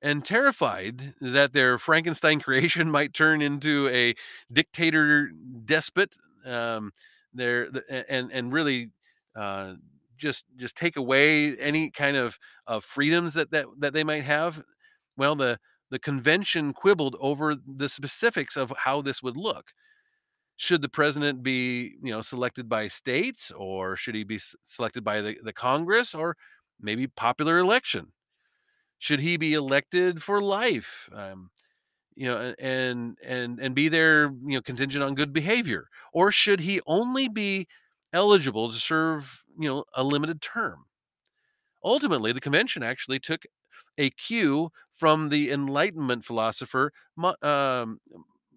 And 0.00 0.24
terrified 0.24 1.14
that 1.20 1.52
their 1.52 1.78
Frankenstein 1.78 2.40
creation 2.42 2.90
might 2.90 3.14
turn 3.14 3.40
into 3.40 3.88
a 3.88 4.14
dictator 4.52 5.30
despot, 5.64 6.16
um, 6.44 6.92
there 7.32 7.68
and 8.08 8.30
and 8.32 8.52
really 8.52 8.90
uh, 9.36 9.74
just 10.18 10.44
just 10.56 10.76
take 10.76 10.96
away 10.96 11.56
any 11.56 11.88
kind 11.90 12.16
of 12.16 12.38
of 12.66 12.84
freedoms 12.84 13.34
that 13.34 13.52
that 13.52 13.66
that 13.78 13.92
they 13.92 14.02
might 14.02 14.24
have. 14.24 14.62
Well, 15.16 15.36
the 15.36 15.60
the 15.90 16.00
convention 16.00 16.72
quibbled 16.72 17.14
over 17.20 17.54
the 17.54 17.88
specifics 17.88 18.56
of 18.56 18.72
how 18.78 19.02
this 19.02 19.22
would 19.22 19.36
look. 19.36 19.72
Should 20.56 20.82
the 20.82 20.88
president 20.88 21.42
be, 21.42 21.96
you 22.02 22.12
know, 22.12 22.22
selected 22.22 22.68
by 22.68 22.88
states, 22.88 23.50
or 23.50 23.96
should 23.96 24.14
he 24.14 24.24
be 24.24 24.38
selected 24.62 25.02
by 25.04 25.20
the, 25.20 25.38
the 25.42 25.52
Congress, 25.52 26.14
or 26.14 26.36
maybe 26.80 27.06
popular 27.08 27.58
election? 27.58 28.12
Should 28.98 29.20
he 29.20 29.36
be 29.36 29.54
elected 29.54 30.22
for 30.22 30.40
life? 30.40 31.08
Um, 31.12 31.50
you 32.16 32.26
know 32.28 32.54
and 32.58 33.18
and 33.24 33.60
and 33.60 33.74
be 33.74 33.88
there 33.88 34.24
you 34.46 34.56
know 34.56 34.62
contingent 34.62 35.04
on 35.04 35.14
good 35.14 35.32
behavior 35.32 35.88
or 36.12 36.32
should 36.32 36.60
he 36.60 36.80
only 36.86 37.28
be 37.28 37.68
eligible 38.12 38.68
to 38.70 38.76
serve, 38.78 39.44
you 39.58 39.68
know, 39.68 39.84
a 39.94 40.04
limited 40.04 40.42
term. 40.42 40.84
Ultimately, 41.84 42.32
the 42.32 42.40
convention 42.40 42.82
actually 42.82 43.18
took 43.18 43.44
a 43.98 44.10
cue 44.10 44.70
from 44.92 45.28
the 45.28 45.50
Enlightenment 45.50 46.24
philosopher 46.24 46.92
um, 47.42 48.00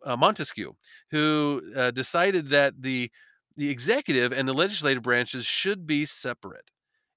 uh, 0.05 0.15
Montesquieu, 0.15 0.73
who 1.11 1.61
uh, 1.75 1.91
decided 1.91 2.49
that 2.49 2.81
the 2.81 3.11
the 3.57 3.69
executive 3.69 4.33
and 4.33 4.47
the 4.47 4.53
legislative 4.53 5.01
branches 5.01 5.45
should 5.45 5.87
be 5.87 6.05
separate 6.05 6.69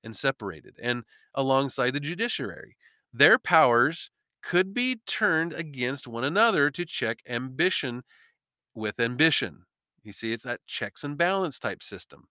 and 0.04 0.16
separated, 0.16 0.76
and 0.80 1.02
alongside 1.34 1.92
the 1.92 2.00
judiciary, 2.00 2.76
their 3.12 3.38
powers 3.38 4.10
could 4.42 4.72
be 4.72 5.00
turned 5.06 5.52
against 5.52 6.06
one 6.06 6.24
another 6.24 6.70
to 6.70 6.84
check 6.84 7.18
ambition 7.28 8.02
with 8.74 9.00
ambition. 9.00 9.64
You 10.04 10.12
see, 10.12 10.32
it's 10.32 10.44
that 10.44 10.60
checks 10.66 11.04
and 11.04 11.18
balance 11.18 11.58
type 11.58 11.82
system. 11.82 12.28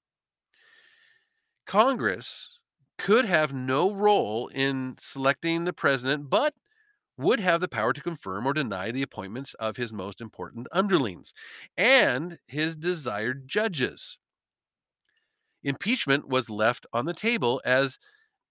Congress 1.66 2.60
could 2.98 3.26
have 3.26 3.54
no 3.54 3.92
role 3.92 4.48
in 4.48 4.96
selecting 4.98 5.66
the 5.66 5.74
president, 5.74 6.30
but 6.30 6.54
would 7.18 7.40
have 7.40 7.60
the 7.60 7.68
power 7.68 7.94
to 7.94 8.02
confirm 8.02 8.46
or 8.46 8.54
deny 8.54 8.92
the 8.92 9.02
appointments 9.02 9.54
of 9.56 9.78
his 9.78 9.92
most 9.92 10.22
important 10.22 10.68
underlings 10.72 11.34
and 11.76 12.40
his 12.48 12.76
desired 12.76 13.48
judges. 13.48 14.18
Impeachment 15.64 16.28
was 16.28 16.50
left 16.50 16.86
on 16.94 17.06
the 17.06 17.14
table 17.14 17.62
as 17.66 17.98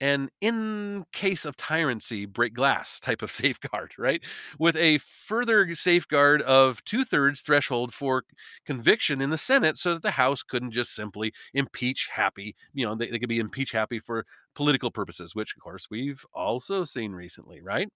an 0.01 0.29
in 0.43 1.07
case 1.13 1.47
of 1.47 1.57
tyranny 1.57 2.27
break 2.27 2.53
glass 2.53 3.01
type 3.01 3.23
of 3.23 3.31
safeguard, 3.33 3.93
right? 3.99 4.23
With 4.59 4.77
a 4.77 4.99
further 4.99 5.75
safeguard 5.75 6.43
of 6.43 6.85
two 6.85 7.05
thirds 7.05 7.41
threshold 7.41 7.95
for 7.95 8.25
conviction 8.67 9.23
in 9.23 9.31
the 9.31 9.39
Senate 9.39 9.79
so 9.79 9.95
that 9.95 10.03
the 10.03 10.11
House 10.13 10.43
couldn't 10.43 10.73
just 10.73 10.95
simply 10.95 11.33
impeach 11.55 12.09
happy, 12.13 12.55
you 12.75 12.85
know, 12.85 12.95
they, 12.95 13.09
they 13.09 13.19
could 13.19 13.29
be 13.29 13.39
impeach 13.39 13.73
happy 13.73 13.99
for 13.99 14.27
political 14.55 14.91
purposes, 14.91 15.35
which 15.35 15.55
of 15.57 15.63
course 15.63 15.87
we've 15.91 16.25
also 16.35 16.85
seen 16.85 17.13
recently, 17.13 17.61
right? 17.63 17.89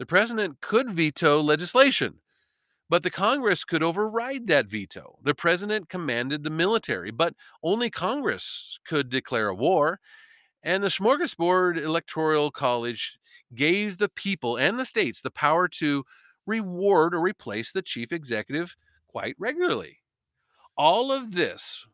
The 0.00 0.06
president 0.06 0.62
could 0.62 0.88
veto 0.88 1.42
legislation. 1.42 2.20
But 2.88 3.02
the 3.02 3.10
Congress 3.10 3.64
could 3.64 3.82
override 3.82 4.46
that 4.46 4.66
veto. 4.66 5.18
The 5.22 5.34
president 5.34 5.90
commanded 5.90 6.42
the 6.42 6.48
military, 6.48 7.10
but 7.10 7.34
only 7.62 7.90
Congress 7.90 8.80
could 8.86 9.10
declare 9.10 9.48
a 9.48 9.54
war. 9.54 10.00
And 10.62 10.82
the 10.82 10.88
Smorgasbord 10.88 11.76
Electoral 11.76 12.50
College 12.50 13.18
gave 13.54 13.98
the 13.98 14.08
people 14.08 14.56
and 14.56 14.78
the 14.78 14.86
states 14.86 15.20
the 15.20 15.30
power 15.30 15.68
to 15.68 16.04
reward 16.46 17.14
or 17.14 17.20
replace 17.20 17.70
the 17.70 17.82
chief 17.82 18.10
executive 18.10 18.76
quite 19.06 19.36
regularly. 19.38 19.98
All 20.78 21.12
of 21.12 21.34
this 21.34 21.86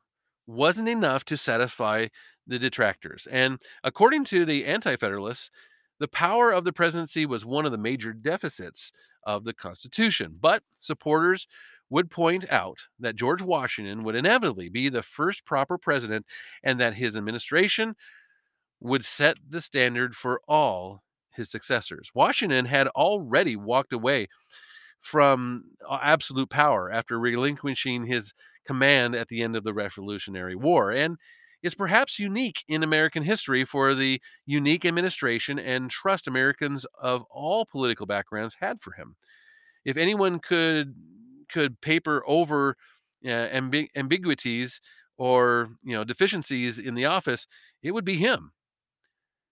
wasn't 0.47 0.89
enough 0.89 1.25
to 1.25 1.37
satisfy 1.37 2.07
the 2.47 2.61
detractors. 2.61 3.27
And 3.29 3.61
according 3.83 4.25
to 4.27 4.45
the 4.45 4.65
Anti 4.65 4.95
Federalists, 4.95 5.51
the 5.99 6.09
power 6.09 6.53
of 6.53 6.65
the 6.65 6.73
presidency 6.73 7.27
was 7.27 7.45
one 7.45 7.67
of 7.67 7.73
the 7.73 7.79
major 7.79 8.13
deficits 8.13 8.93
of 9.25 9.45
the 9.45 9.53
Constitution. 9.55 10.37
But 10.41 10.63
supporters 10.79 11.47
would 11.89 12.11
point 12.11 12.51
out 12.51 12.79
that 12.99 13.17
George 13.17 13.43
Washington 13.43 14.03
would 14.05 14.17
inevitably 14.17 14.69
be 14.69 14.89
the 14.89 15.03
first 15.03 15.45
proper 15.45 15.79
president 15.79 16.27
and 16.63 16.81
that 16.81 16.95
his 16.95 17.17
administration 17.17 17.95
would 18.81 19.05
set 19.05 19.37
the 19.49 19.61
standard 19.61 20.15
for 20.15 20.41
all 20.49 21.03
his 21.31 21.51
successors. 21.51 22.11
Washington 22.15 22.65
had 22.65 22.89
already 22.89 23.57
walked 23.57 23.93
away 23.93 24.29
from 25.01 25.65
uh, 25.89 25.99
absolute 26.03 26.51
power 26.51 26.91
after 26.91 27.19
relinquishing 27.19 28.07
his 28.07 28.33
command 28.65 29.15
at 29.15 29.29
the 29.29 29.43
end 29.43 29.55
of 29.55 29.63
the 29.63 29.75
Revolutionary 29.75 30.57
War, 30.57 30.91
and 30.91 31.17
is 31.67 31.75
perhaps 31.75 32.21
unique 32.21 32.65
in 32.69 32.85
American 32.85 33.25
history 33.25 33.65
for 33.65 33.93
the 33.93 34.23
unique 34.47 34.85
administration 34.85 35.59
and 35.59 35.91
trust 35.91 36.29
Americans 36.29 36.87
of 37.03 37.25
all 37.29 37.67
political 37.67 38.07
backgrounds 38.07 38.57
had 38.61 38.81
for 38.81 38.93
him. 38.93 39.17
If 39.85 39.97
anyone 39.97 40.39
could 40.39 40.95
could 41.49 41.81
paper 41.81 42.23
over 42.25 42.77
uh, 43.25 43.29
ambi- 43.29 43.89
ambiguities 43.97 44.81
or 45.19 45.71
you 45.83 45.93
know 45.93 46.05
deficiencies 46.05 46.79
in 46.79 46.95
the 46.95 47.07
office, 47.07 47.49
it 47.83 47.91
would 47.91 48.05
be 48.05 48.17
him. 48.17 48.53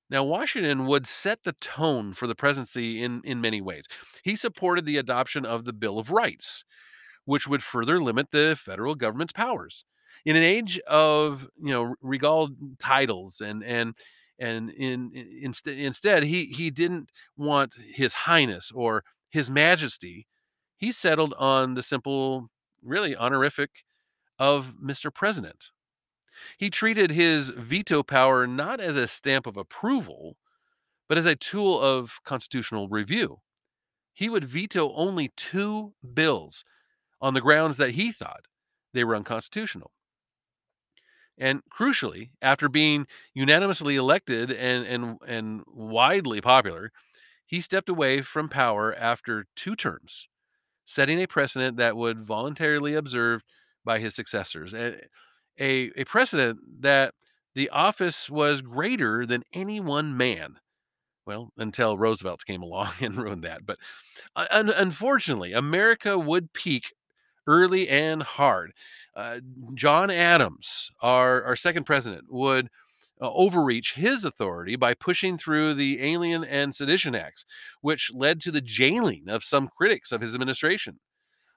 Now, 0.09 0.23
Washington 0.23 0.87
would 0.87 1.09
set 1.09 1.43
the 1.43 1.55
tone 1.55 2.13
for 2.13 2.29
the 2.29 2.37
presidency 2.37 3.03
in, 3.03 3.23
in 3.25 3.41
many 3.41 3.61
ways. 3.61 3.87
He 4.23 4.37
supported 4.37 4.87
the 4.87 4.99
adoption 4.99 5.45
of 5.45 5.65
the 5.65 5.73
Bill 5.73 5.99
of 5.99 6.13
Rights, 6.13 6.63
which 7.25 7.49
would 7.49 7.63
further 7.65 7.99
limit 7.99 8.31
the 8.31 8.55
federal 8.57 8.95
government's 8.95 9.33
powers. 9.33 9.85
In 10.25 10.37
an 10.37 10.43
age 10.43 10.79
of 10.81 11.49
you 11.61 11.73
know 11.73 11.95
regal 12.01 12.51
titles 12.79 13.41
and 13.41 13.63
and 13.63 13.97
and 14.39 14.71
in, 14.71 15.13
in 15.15 15.39
instead 15.43 15.79
instead 15.79 16.25
he 16.25 16.47
he 16.47 16.71
didn't 16.71 17.11
want 17.37 17.75
His 17.95 18.15
Highness 18.15 18.71
or 18.75 19.05
His 19.31 19.51
Majesty. 19.51 20.27
He 20.77 20.93
settled 20.93 21.35
on 21.39 21.75
the 21.75 21.83
simple, 21.83 22.49
really 22.83 23.17
honorific 23.17 23.85
of 24.39 24.75
Mr. 24.83 25.13
President. 25.13 25.71
He 26.59 26.71
treated 26.71 27.11
his 27.11 27.51
veto 27.51 28.03
power 28.03 28.47
not 28.47 28.81
as 28.81 28.97
a 28.97 29.07
stamp 29.07 29.47
of 29.47 29.57
approval, 29.57 30.37
but 31.09 31.19
as 31.19 31.27
a 31.27 31.37
tool 31.37 31.81
of 31.81 32.21
constitutional 32.25 32.89
review. 32.89 33.41
He 34.13 34.29
would 34.29 34.45
veto 34.45 34.93
only 34.95 35.31
two 35.37 35.95
bills 36.15 36.65
on 37.21 37.35
the 37.35 37.41
grounds 37.41 37.77
that 37.79 37.93
he 37.93 38.13
thought 38.13 38.47
they 38.93 39.05
were 39.05 39.17
unconstitutional. 39.17 39.93
And 41.39 41.63
crucially, 41.71 42.31
after 42.41 42.69
being 42.69 43.07
unanimously 43.35 43.97
elected 43.97 44.51
and, 44.53 44.87
and, 44.87 45.19
and 45.27 45.63
widely 45.67 46.41
popular, 46.41 46.93
he 47.47 47.61
stepped 47.61 47.89
away 47.89 48.21
from 48.23 48.49
power 48.49 48.95
after 48.95 49.47
two 49.57 49.77
terms, 49.77 50.29
setting 50.85 51.21
a 51.21 51.27
precedent 51.29 51.77
that 51.79 51.97
would 51.97 52.21
voluntarily 52.21 52.95
observed 52.95 53.45
by 53.85 53.99
his 54.01 54.15
successors. 54.15 54.75
And 54.75 55.01
a, 55.61 55.91
a 55.97 56.05
precedent 56.05 56.61
that 56.83 57.15
the 57.55 57.71
office 57.71 58.31
was 58.31 58.63
greater 58.63 59.27
than 59.27 59.45
any 59.53 59.81
one 59.81 60.17
man. 60.17 60.59
Well, 61.27 61.53
until 61.57 61.97
Roosevelt 61.99 62.45
came 62.47 62.63
along 62.65 62.93
and 63.01 63.17
ruined 63.17 63.43
that. 63.43 63.65
But 63.67 63.79
uh, 64.37 64.47
un- 64.51 64.71
unfortunately, 64.71 65.53
America 65.53 66.19
would 66.19 66.53
peak 66.53 66.95
early 67.47 67.89
and 67.89 68.23
hard. 68.23 68.73
Uh, 69.17 69.41
John 69.75 70.11
Adams, 70.11 70.91
our, 71.01 71.43
our 71.45 71.57
second 71.57 71.85
president, 71.85 72.25
would 72.31 72.69
uh, 73.21 73.31
overreach 73.33 73.95
his 73.95 74.25
authority 74.25 74.77
by 74.77 74.95
pushing 74.95 75.39
through 75.39 75.75
the 75.75 76.03
Alien 76.03 76.45
and 76.45 76.75
Sedition 76.75 77.15
Acts, 77.15 77.45
which 77.81 78.11
led 78.13 78.41
to 78.41 78.51
the 78.51 78.61
jailing 78.61 79.29
of 79.29 79.45
some 79.45 79.69
critics 79.69 80.11
of 80.11 80.21
his 80.21 80.35
administration. 80.35 80.99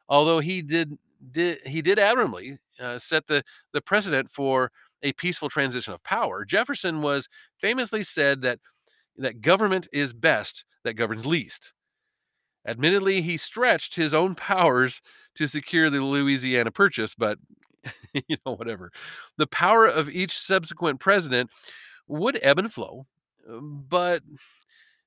Although 0.07 0.39
he 0.39 0.61
did 0.61 0.97
did 1.31 1.59
he 1.65 1.81
did 1.81 1.97
admirably 1.97 2.59
uh, 2.79 2.99
set 2.99 3.27
the 3.27 3.43
the 3.73 3.81
precedent 3.81 4.29
for 4.29 4.71
a 5.01 5.13
peaceful 5.13 5.49
transition 5.49 5.93
of 5.93 6.03
power. 6.03 6.45
Jefferson 6.45 7.01
was 7.01 7.27
famously 7.59 8.03
said 8.03 8.41
that 8.41 8.59
that 9.17 9.41
government 9.41 9.87
is 9.91 10.13
best 10.13 10.63
that 10.83 10.93
governs 10.93 11.25
least. 11.25 11.73
Admittedly, 12.65 13.21
he 13.21 13.37
stretched 13.37 13.95
his 13.95 14.13
own 14.13 14.35
powers 14.35 15.01
to 15.37 15.47
secure 15.47 15.89
the 15.89 16.01
Louisiana 16.01 16.71
Purchase, 16.71 17.15
but 17.15 17.39
you 18.13 18.37
know, 18.45 18.55
whatever. 18.55 18.91
The 19.37 19.47
power 19.47 19.85
of 19.85 20.09
each 20.09 20.37
subsequent 20.37 20.99
president 20.99 21.49
would 22.07 22.39
ebb 22.41 22.59
and 22.59 22.71
flow, 22.71 23.05
um, 23.49 23.85
but 23.87 24.23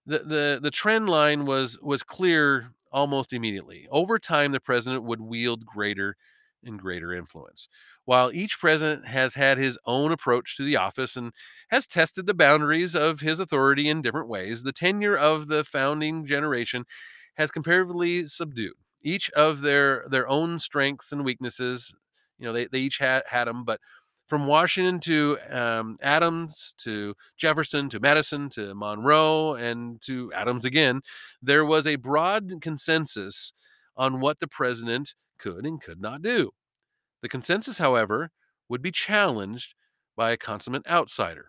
the 0.07 0.19
the 0.21 0.61
the 0.62 0.71
trend 0.71 1.09
line 1.09 1.45
was 1.45 1.79
was 1.81 2.03
clear 2.03 2.73
almost 2.93 3.33
immediately. 3.33 3.87
Over 3.90 4.19
time, 4.19 4.53
the 4.53 4.61
president 4.61 5.05
would 5.05 5.21
wield 5.21 5.64
greater 5.66 6.16
and 6.64 6.79
greater 6.79 7.12
influence. 7.12 7.69
While 8.05 8.33
each 8.33 8.59
president 8.59 9.07
has 9.07 9.35
had 9.35 9.57
his 9.59 9.79
own 9.87 10.11
approach 10.12 10.57
to 10.57 10.64
the 10.64 10.77
office 10.77 11.16
and 11.16 11.33
has 11.71 11.87
tested 11.87 12.27
the 12.27 12.35
boundaries 12.35 12.95
of 12.95 13.21
his 13.21 13.40
authority 13.40 13.88
in 13.88 14.03
different 14.03 14.29
ways, 14.29 14.62
the 14.62 14.73
tenure 14.73 15.16
of 15.16 15.47
the 15.49 15.64
founding 15.64 16.27
generation 16.27 16.85
has 17.37 17.51
comparatively 17.51 18.27
subdued. 18.27 18.75
Each 19.03 19.31
of 19.31 19.61
their 19.61 20.05
their 20.09 20.29
own 20.29 20.59
strengths 20.59 21.13
and 21.13 21.25
weaknesses, 21.25 21.93
you 22.39 22.47
know, 22.47 22.53
they, 22.53 22.67
they 22.67 22.81
each 22.81 22.99
had 22.99 23.23
had 23.27 23.47
them, 23.47 23.65
but 23.65 23.81
from 24.31 24.47
Washington 24.47 25.01
to 25.01 25.39
um, 25.51 25.99
Adams 26.01 26.75
to 26.79 27.15
Jefferson 27.37 27.89
to 27.89 27.99
Madison 27.99 28.49
to 28.51 28.75
Monroe 28.75 29.55
and 29.55 30.01
to 30.03 30.33
Adams 30.33 30.65
again, 30.65 31.01
there 31.43 31.65
was 31.65 31.87
a 31.87 31.97
broad 31.97 32.53
consensus 32.61 33.53
on 33.97 34.21
what 34.21 34.39
the 34.39 34.47
president 34.47 35.15
could 35.39 35.67
and 35.67 35.83
could 35.83 36.01
not 36.01 36.23
do. 36.23 36.53
The 37.23 37.29
consensus, 37.29 37.79
however, 37.79 38.31
would 38.69 38.83
be 38.83 38.93
challenged 38.93 39.75
by 40.17 40.31
a 40.31 40.37
consummate 40.37 40.87
outsider. 40.89 41.47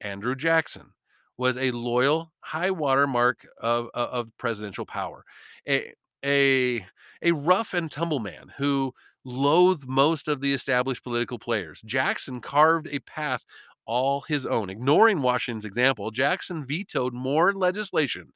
Andrew 0.00 0.36
Jackson 0.36 0.92
was 1.36 1.58
a 1.58 1.72
loyal 1.72 2.32
high 2.40 2.70
water 2.70 3.06
mark 3.06 3.46
of, 3.60 3.88
of 3.92 4.30
presidential 4.38 4.86
power, 4.86 5.24
a, 5.68 5.92
a, 6.24 6.86
a 7.22 7.32
rough 7.32 7.74
and 7.74 7.90
tumble 7.90 8.20
man 8.20 8.52
who 8.58 8.92
loathed 9.24 9.88
most 9.88 10.28
of 10.28 10.40
the 10.40 10.54
established 10.54 11.02
political 11.02 11.38
players. 11.38 11.82
Jackson 11.82 12.40
carved 12.40 12.88
a 12.90 12.98
path 13.00 13.44
all 13.86 14.20
his 14.22 14.46
own. 14.46 14.70
Ignoring 14.70 15.22
Washington's 15.22 15.64
example, 15.64 16.10
Jackson 16.10 16.64
vetoed 16.64 17.14
more 17.14 17.52
legislation 17.52 18.32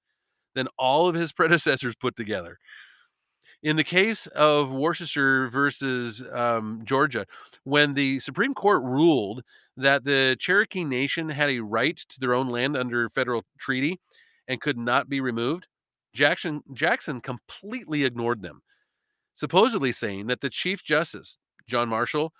than 0.54 0.68
all 0.78 1.08
of 1.08 1.14
his 1.14 1.32
predecessors 1.32 1.94
put 1.94 2.16
together. 2.16 2.58
In 3.62 3.76
the 3.76 3.84
case 3.84 4.26
of 4.26 4.72
Worcester 4.72 5.48
versus 5.48 6.24
um, 6.32 6.80
Georgia, 6.84 7.26
when 7.62 7.94
the 7.94 8.18
Supreme 8.18 8.54
Court 8.54 8.82
ruled 8.82 9.42
that 9.76 10.02
the 10.02 10.36
Cherokee 10.38 10.82
Nation 10.82 11.28
had 11.28 11.48
a 11.48 11.60
right 11.60 11.96
to 11.96 12.18
their 12.18 12.34
own 12.34 12.48
land 12.48 12.76
under 12.76 13.08
federal 13.08 13.44
treaty 13.58 14.00
and 14.48 14.60
could 14.60 14.76
not 14.76 15.08
be 15.08 15.20
removed, 15.20 15.68
Jackson 16.12 16.62
Jackson 16.72 17.20
completely 17.20 18.04
ignored 18.04 18.42
them, 18.42 18.62
supposedly 19.34 19.92
saying 19.92 20.26
that 20.26 20.40
the 20.40 20.50
Chief 20.50 20.82
Justice 20.82 21.38
John 21.66 21.88
Marshall 21.88 22.32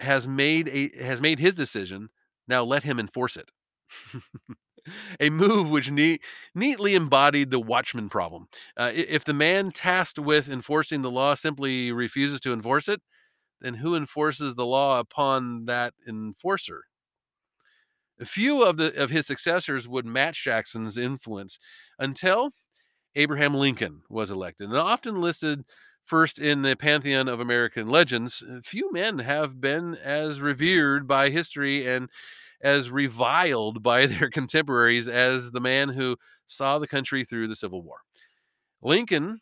has 0.00 0.26
made 0.26 0.68
a 0.68 0.90
has 1.02 1.20
made 1.20 1.38
his 1.38 1.54
decision. 1.54 2.08
Now 2.48 2.62
let 2.62 2.84
him 2.84 3.00
enforce 3.00 3.36
it. 3.36 3.50
a 5.20 5.30
move 5.30 5.70
which 5.70 5.90
neat, 5.90 6.22
neatly 6.54 6.94
embodied 6.94 7.50
the 7.50 7.60
watchman 7.60 8.08
problem. 8.08 8.48
Uh, 8.76 8.92
if 8.94 9.24
the 9.24 9.34
man 9.34 9.70
tasked 9.70 10.18
with 10.18 10.48
enforcing 10.48 11.02
the 11.02 11.10
law 11.10 11.34
simply 11.34 11.92
refuses 11.92 12.40
to 12.40 12.52
enforce 12.52 12.88
it, 12.88 13.00
then 13.60 13.74
who 13.74 13.94
enforces 13.94 14.54
the 14.54 14.66
law 14.66 15.00
upon 15.00 15.64
that 15.66 15.94
enforcer? 16.06 16.84
Few 18.22 18.62
of 18.62 18.76
the 18.78 18.94
of 19.00 19.10
his 19.10 19.26
successors 19.26 19.86
would 19.86 20.06
match 20.06 20.42
Jackson's 20.42 20.96
influence 20.96 21.58
until 21.98 22.52
Abraham 23.16 23.54
Lincoln 23.54 24.02
was 24.08 24.30
elected, 24.30 24.68
and 24.68 24.78
often 24.78 25.20
listed 25.20 25.64
first 26.04 26.38
in 26.38 26.62
the 26.62 26.76
pantheon 26.76 27.28
of 27.28 27.40
American 27.40 27.88
legends. 27.88 28.42
Few 28.62 28.92
men 28.92 29.18
have 29.18 29.60
been 29.60 29.96
as 29.96 30.40
revered 30.40 31.08
by 31.08 31.30
history 31.30 31.88
and 31.88 32.08
as 32.60 32.90
reviled 32.90 33.82
by 33.82 34.06
their 34.06 34.30
contemporaries 34.30 35.08
as 35.08 35.50
the 35.50 35.60
man 35.60 35.88
who 35.88 36.16
saw 36.46 36.78
the 36.78 36.86
country 36.86 37.24
through 37.24 37.48
the 37.48 37.56
Civil 37.56 37.82
War. 37.82 37.98
Lincoln 38.82 39.40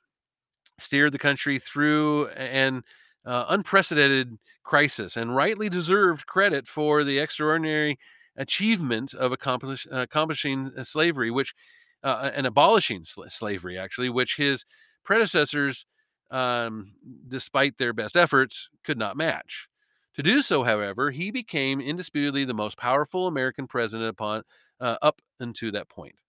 steered 0.79 1.13
the 1.13 1.19
country 1.19 1.59
through 1.59 2.29
an 2.29 2.83
uh, 3.27 3.47
unprecedented 3.49 4.39
crisis 4.63 5.17
and 5.17 5.37
rightly 5.37 5.69
deserved 5.69 6.27
credit 6.27 6.67
for 6.67 7.05
the 7.05 7.19
extraordinary 7.19 7.99
achievement 8.37 9.15
of 9.15 9.33
accomplish, 9.33 9.87
uh, 9.93 9.99
accomplishing 9.99 10.71
slavery, 10.83 11.31
which 11.31 11.55
uh, 12.05 12.31
and 12.35 12.47
abolishing 12.47 13.05
sl- 13.05 13.25
slavery, 13.29 13.77
actually, 13.77 14.11
which 14.11 14.37
his 14.37 14.65
predecessors, 15.05 15.87
um, 16.31 16.93
despite 17.27 17.79
their 17.79 17.93
best 17.93 18.17
efforts, 18.17 18.69
could 18.85 18.99
not 18.99 19.17
match. 19.17 19.69
To 20.15 20.23
do 20.23 20.43
so, 20.43 20.63
however, 20.63 21.11
he 21.11 21.33
became 21.33 21.81
indisputably 21.81 22.45
the 22.45 22.55
most 22.55 22.79
powerful 22.79 23.27
American 23.27 23.67
president 23.67 24.11
upon 24.11 24.43
uh, 24.81 24.97
up 25.03 25.21
until 25.41 25.73
that 25.73 25.89
point. 25.89 26.21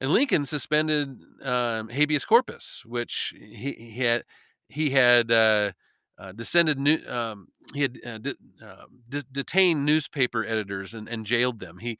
And 0.00 0.10
Lincoln 0.12 0.46
suspended 0.46 1.20
um, 1.42 1.90
habeas 1.90 2.24
corpus, 2.24 2.82
which 2.86 3.34
he, 3.38 3.72
he 3.72 4.00
had 4.00 4.24
he 4.68 4.90
had 4.90 5.30
uh, 5.30 5.72
uh, 6.18 6.32
descended 6.32 6.78
new, 6.78 6.98
um, 7.06 7.48
he 7.74 7.82
had 7.82 7.98
uh, 8.06 8.18
de- 8.18 8.36
um, 8.62 9.00
de- 9.08 9.24
detained 9.30 9.84
newspaper 9.84 10.44
editors 10.44 10.94
and, 10.94 11.08
and 11.08 11.26
jailed 11.26 11.60
them. 11.60 11.78
He 11.78 11.98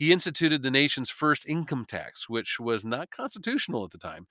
He 0.00 0.12
instituted 0.12 0.62
the 0.62 0.70
nation's 0.70 1.10
first 1.10 1.44
income 1.46 1.84
tax, 1.84 2.26
which 2.26 2.58
was 2.58 2.86
not 2.86 3.10
constitutional 3.10 3.84
at 3.84 3.90
the 3.90 3.98
time, 3.98 4.26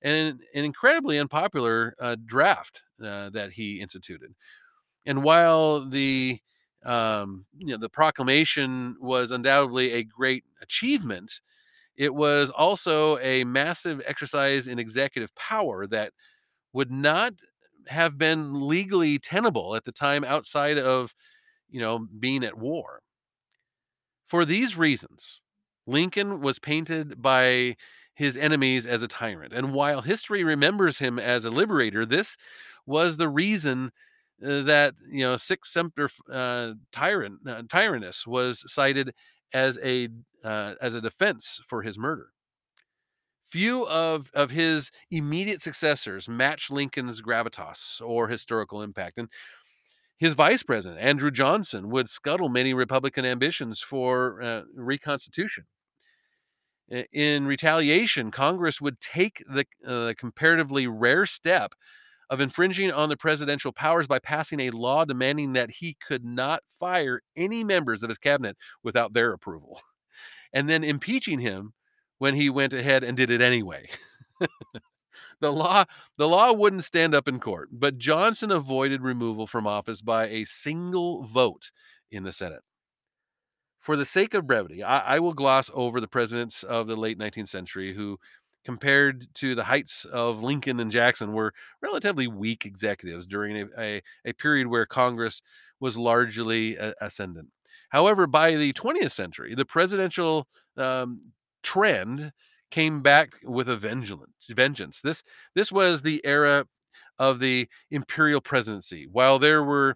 and 0.00 0.40
an 0.54 0.64
incredibly 0.64 1.18
unpopular 1.18 1.94
uh, 2.00 2.16
draft 2.24 2.80
uh, 3.04 3.28
that 3.28 3.52
he 3.52 3.82
instituted. 3.82 4.34
And 5.04 5.22
while 5.22 5.86
the 5.86 6.40
um, 6.82 7.44
you 7.58 7.66
know 7.66 7.76
the 7.76 7.90
proclamation 7.90 8.96
was 9.00 9.32
undoubtedly 9.32 9.92
a 9.92 10.02
great 10.02 10.44
achievement, 10.62 11.42
it 11.94 12.14
was 12.14 12.48
also 12.48 13.18
a 13.18 13.44
massive 13.44 14.00
exercise 14.06 14.66
in 14.66 14.78
executive 14.78 15.34
power 15.34 15.86
that 15.88 16.14
would 16.72 16.90
not 16.90 17.34
have 17.88 18.16
been 18.16 18.66
legally 18.66 19.18
tenable 19.18 19.76
at 19.76 19.84
the 19.84 19.92
time 19.92 20.24
outside 20.24 20.78
of 20.78 21.14
you 21.68 21.80
know 21.80 22.08
being 22.18 22.44
at 22.44 22.56
war. 22.56 23.02
For 24.32 24.46
these 24.46 24.78
reasons, 24.78 25.42
Lincoln 25.86 26.40
was 26.40 26.58
painted 26.58 27.20
by 27.20 27.76
his 28.14 28.34
enemies 28.34 28.86
as 28.86 29.02
a 29.02 29.06
tyrant. 29.06 29.52
And 29.52 29.74
while 29.74 30.00
history 30.00 30.42
remembers 30.42 31.00
him 31.00 31.18
as 31.18 31.44
a 31.44 31.50
liberator, 31.50 32.06
this 32.06 32.38
was 32.86 33.18
the 33.18 33.28
reason 33.28 33.90
uh, 34.42 34.62
that 34.62 34.94
you 35.06 35.20
know 35.20 35.36
Sic 35.36 35.66
Semper 35.66 36.08
uh, 36.32 36.72
tyrant 36.92 37.46
uh, 37.46 37.64
tyrannus 37.68 38.26
was 38.26 38.64
cited 38.72 39.12
as 39.52 39.78
a 39.84 40.08
uh, 40.42 40.76
as 40.80 40.94
a 40.94 41.02
defense 41.02 41.60
for 41.66 41.82
his 41.82 41.98
murder. 41.98 42.28
Few 43.44 43.86
of, 43.86 44.30
of 44.32 44.50
his 44.50 44.90
immediate 45.10 45.60
successors 45.60 46.26
match 46.26 46.70
Lincoln's 46.70 47.20
gravitas 47.20 48.00
or 48.00 48.28
historical 48.28 48.80
impact. 48.80 49.18
And 49.18 49.28
his 50.22 50.34
vice 50.34 50.62
president, 50.62 51.00
Andrew 51.00 51.32
Johnson, 51.32 51.90
would 51.90 52.08
scuttle 52.08 52.48
many 52.48 52.72
Republican 52.72 53.24
ambitions 53.24 53.80
for 53.80 54.40
uh, 54.40 54.62
reconstitution. 54.72 55.64
In 57.12 57.44
retaliation, 57.44 58.30
Congress 58.30 58.80
would 58.80 59.00
take 59.00 59.42
the 59.52 59.66
uh, 59.84 60.14
comparatively 60.16 60.86
rare 60.86 61.26
step 61.26 61.74
of 62.30 62.40
infringing 62.40 62.92
on 62.92 63.08
the 63.08 63.16
presidential 63.16 63.72
powers 63.72 64.06
by 64.06 64.20
passing 64.20 64.60
a 64.60 64.70
law 64.70 65.04
demanding 65.04 65.54
that 65.54 65.72
he 65.72 65.96
could 66.06 66.24
not 66.24 66.62
fire 66.68 67.22
any 67.34 67.64
members 67.64 68.04
of 68.04 68.08
his 68.08 68.18
cabinet 68.18 68.56
without 68.80 69.14
their 69.14 69.32
approval, 69.32 69.80
and 70.52 70.70
then 70.70 70.84
impeaching 70.84 71.40
him 71.40 71.72
when 72.18 72.36
he 72.36 72.48
went 72.48 72.72
ahead 72.72 73.02
and 73.02 73.16
did 73.16 73.28
it 73.28 73.40
anyway. 73.40 73.88
the 75.42 75.52
law 75.52 75.84
the 76.16 76.28
law 76.28 76.52
wouldn't 76.52 76.84
stand 76.84 77.14
up 77.14 77.28
in 77.28 77.38
court, 77.38 77.68
but 77.72 77.98
Johnson 77.98 78.50
avoided 78.50 79.02
removal 79.02 79.46
from 79.46 79.66
office 79.66 80.00
by 80.00 80.28
a 80.28 80.44
single 80.44 81.24
vote 81.24 81.70
in 82.10 82.22
the 82.22 82.32
Senate. 82.32 82.62
For 83.78 83.96
the 83.96 84.04
sake 84.04 84.32
of 84.32 84.46
brevity, 84.46 84.82
I, 84.82 85.16
I 85.16 85.18
will 85.18 85.34
gloss 85.34 85.68
over 85.74 86.00
the 86.00 86.08
presidents 86.08 86.62
of 86.62 86.86
the 86.86 86.96
late 86.96 87.18
19th 87.18 87.48
century 87.48 87.94
who, 87.94 88.18
compared 88.64 89.26
to 89.34 89.56
the 89.56 89.64
heights 89.64 90.04
of 90.04 90.42
Lincoln 90.42 90.78
and 90.78 90.90
Jackson, 90.90 91.32
were 91.32 91.52
relatively 91.82 92.28
weak 92.28 92.64
executives 92.64 93.26
during 93.26 93.56
a, 93.56 93.66
a, 93.76 94.02
a 94.24 94.32
period 94.34 94.68
where 94.68 94.86
Congress 94.86 95.42
was 95.80 95.98
largely 95.98 96.76
a, 96.76 96.94
ascendant. 97.00 97.48
However, 97.88 98.28
by 98.28 98.54
the 98.54 98.72
20th 98.72 99.10
century, 99.10 99.56
the 99.56 99.64
presidential 99.64 100.46
um, 100.76 101.32
trend 101.64 102.32
came 102.72 103.02
back 103.02 103.34
with 103.44 103.68
a 103.68 103.76
vengeance. 103.76 105.00
This 105.00 105.22
this 105.54 105.70
was 105.70 106.02
the 106.02 106.20
era 106.24 106.66
of 107.18 107.38
the 107.38 107.68
imperial 107.92 108.40
presidency. 108.40 109.06
While 109.06 109.38
there 109.38 109.62
were 109.62 109.94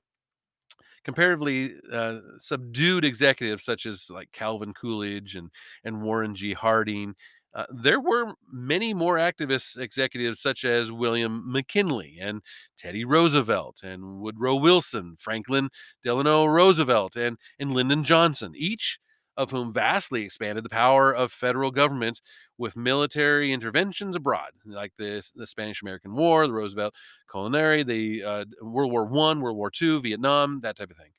comparatively 1.05 1.75
uh, 1.93 2.19
subdued 2.39 3.05
executives 3.05 3.65
such 3.65 3.87
as 3.87 4.11
like 4.11 4.31
Calvin 4.33 4.75
Coolidge 4.75 5.35
and 5.35 5.51
and 5.85 6.03
Warren 6.03 6.35
G. 6.35 6.53
Harding. 6.53 7.15
Uh, 7.55 7.65
there 7.71 8.01
were 8.01 8.35
many 8.53 8.93
more 8.93 9.17
activist 9.17 9.79
executives 9.79 10.41
such 10.41 10.63
as 10.63 10.93
William 10.93 11.43
McKinley 11.51 12.19
and 12.21 12.43
Teddy 12.77 13.03
Roosevelt 13.03 13.81
and 13.83 14.21
Woodrow 14.21 14.57
Wilson, 14.57 15.17
Franklin 15.19 15.71
Delano 16.05 16.45
Roosevelt, 16.45 17.17
and, 17.17 17.39
and 17.59 17.73
Lyndon 17.73 18.05
Johnson, 18.05 18.53
each 18.55 18.99
of 19.37 19.51
whom 19.51 19.73
vastly 19.73 20.23
expanded 20.23 20.65
the 20.65 20.71
power 20.71 21.13
of 21.15 21.31
federal 21.31 21.71
government 21.71 22.21
with 22.59 22.77
military 22.77 23.53
interventions 23.53 24.17
abroad, 24.17 24.51
like 24.65 24.93
the, 24.97 25.29
the 25.35 25.47
Spanish 25.47 25.83
American 25.83 26.15
War, 26.15 26.47
the 26.47 26.53
Roosevelt 26.53 26.95
Corollary, 27.27 27.83
the 27.83 28.25
uh, 28.25 28.45
World 28.63 28.93
War 28.93 29.05
One, 29.05 29.41
World 29.41 29.57
War 29.57 29.71
Two, 29.71 30.01
Vietnam, 30.01 30.61
that 30.61 30.77
type 30.77 30.91
of 30.91 30.97
thing, 30.97 31.13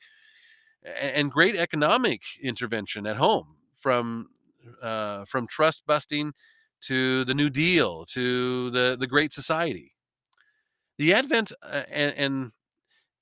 and, 1.00 1.32
great 1.32 1.56
economic 1.56 2.22
intervention 2.42 3.06
at 3.06 3.18
home 3.18 3.56
from 3.74 4.30
uh, 4.82 5.26
from 5.26 5.48
trust 5.48 5.86
busting 5.86 6.34
to 6.82 7.24
the 7.26 7.34
New 7.34 7.50
Deal 7.50 8.06
to 8.06 8.70
the 8.72 8.96
the 9.00 9.08
Great 9.08 9.32
Society. 9.32 9.94
The 10.98 11.14
advent 11.14 11.52
uh, 11.62 11.84
and, 11.92 12.14
and 12.18 12.52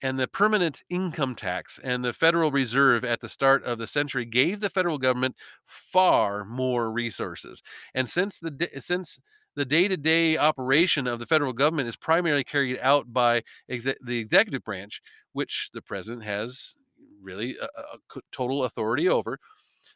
and 0.05 0.19
the 0.19 0.27
permanent 0.27 0.83
income 0.87 1.33
tax 1.33 1.79
and 1.83 2.05
the 2.05 2.13
Federal 2.13 2.51
Reserve 2.51 3.03
at 3.03 3.21
the 3.21 3.27
start 3.27 3.63
of 3.63 3.79
the 3.79 3.87
century 3.87 4.23
gave 4.23 4.59
the 4.59 4.69
federal 4.69 4.99
government 4.99 5.35
far 5.65 6.45
more 6.45 6.91
resources. 6.91 7.63
And 7.95 8.07
since 8.07 8.37
the 8.37 8.69
since 8.77 9.17
the 9.55 9.65
day-to-day 9.65 10.37
operation 10.37 11.07
of 11.07 11.17
the 11.17 11.25
federal 11.25 11.53
government 11.53 11.87
is 11.87 11.95
primarily 11.95 12.43
carried 12.43 12.77
out 12.83 13.13
by 13.13 13.41
exe- 13.67 13.97
the 13.99 14.19
executive 14.19 14.63
branch, 14.63 15.01
which 15.33 15.71
the 15.73 15.81
president 15.81 16.23
has 16.23 16.75
really 17.19 17.57
a, 17.59 17.65
a 17.65 18.21
total 18.31 18.63
authority 18.63 19.09
over, 19.09 19.39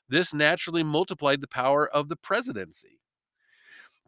this 0.08 0.34
naturally 0.34 0.82
multiplied 0.82 1.40
the 1.40 1.48
power 1.48 1.88
of 1.88 2.10
the 2.10 2.16
presidency 2.16 2.99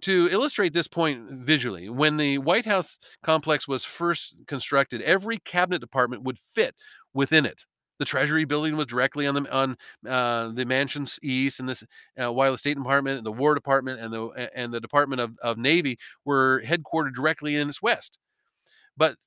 to 0.02 0.30
illustrate 0.32 0.74
this 0.74 0.88
point 0.88 1.30
visually, 1.30 1.90
when 1.90 2.18
the 2.18 2.38
White 2.40 2.66
House 2.66 3.00
complex 3.24 3.68
was 3.68 3.84
first 3.86 4.36
constructed, 4.48 5.02
every 5.02 5.38
cabinet 5.40 5.80
department 5.80 6.24
would 6.24 6.40
fit 6.40 6.76
within 7.14 7.46
it. 7.46 7.66
The 8.00 8.06
Treasury 8.06 8.46
building 8.46 8.78
was 8.78 8.88
directly 8.88 9.28
on 9.28 9.36
the 9.36 9.52
on 9.52 9.78
uh, 10.08 10.50
the 10.50 10.66
mansion's 10.66 11.20
east, 11.22 11.60
and 11.60 11.70
this 11.70 11.84
uh, 12.22 12.34
while 12.34 12.52
the 12.52 12.58
State 12.58 12.76
Department, 12.76 13.18
and 13.18 13.26
the 13.26 13.32
War 13.32 13.54
Department, 13.54 14.00
and 14.00 14.12
the 14.12 14.50
and 14.56 14.74
the 14.74 14.80
Department 14.80 15.22
of, 15.22 15.38
of 15.44 15.60
Navy 15.60 16.00
were 16.26 16.64
headquartered 16.66 17.14
directly 17.14 17.56
in 17.56 17.70
its 17.70 17.82
west. 17.82 18.18
But 18.98 19.18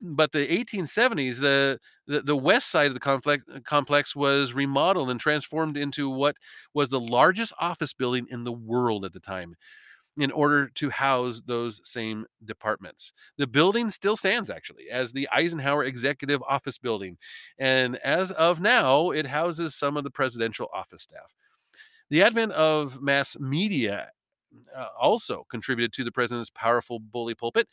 but 0.00 0.32
the 0.32 0.46
1870s, 0.46 1.38
the, 1.38 1.78
the, 2.06 2.22
the 2.22 2.36
west 2.36 2.70
side 2.70 2.88
of 2.88 2.94
the 2.94 3.00
complex 3.00 3.44
complex 3.64 4.16
was 4.16 4.52
remodeled 4.52 5.10
and 5.10 5.20
transformed 5.20 5.76
into 5.76 6.08
what 6.08 6.36
was 6.74 6.88
the 6.88 7.00
largest 7.00 7.52
office 7.60 7.94
building 7.94 8.26
in 8.30 8.44
the 8.44 8.52
world 8.52 9.04
at 9.04 9.12
the 9.12 9.20
time 9.20 9.54
in 10.16 10.30
order 10.32 10.68
to 10.68 10.90
house 10.90 11.40
those 11.46 11.80
same 11.84 12.26
departments. 12.44 13.12
The 13.38 13.46
building 13.46 13.90
still 13.90 14.16
stands 14.16 14.50
actually 14.50 14.90
as 14.90 15.12
the 15.12 15.28
Eisenhower 15.32 15.84
Executive 15.84 16.42
Office 16.48 16.78
Building, 16.78 17.16
and 17.58 17.96
as 17.98 18.32
of 18.32 18.60
now, 18.60 19.10
it 19.10 19.26
houses 19.26 19.74
some 19.74 19.96
of 19.96 20.04
the 20.04 20.10
presidential 20.10 20.68
office 20.74 21.02
staff. 21.02 21.34
The 22.10 22.22
advent 22.22 22.52
of 22.52 23.00
mass 23.00 23.38
media 23.38 24.10
uh, 24.74 24.88
also 24.98 25.44
contributed 25.50 25.92
to 25.94 26.04
the 26.04 26.12
president's 26.12 26.50
powerful 26.50 26.98
bully 26.98 27.34
pulpit 27.34 27.68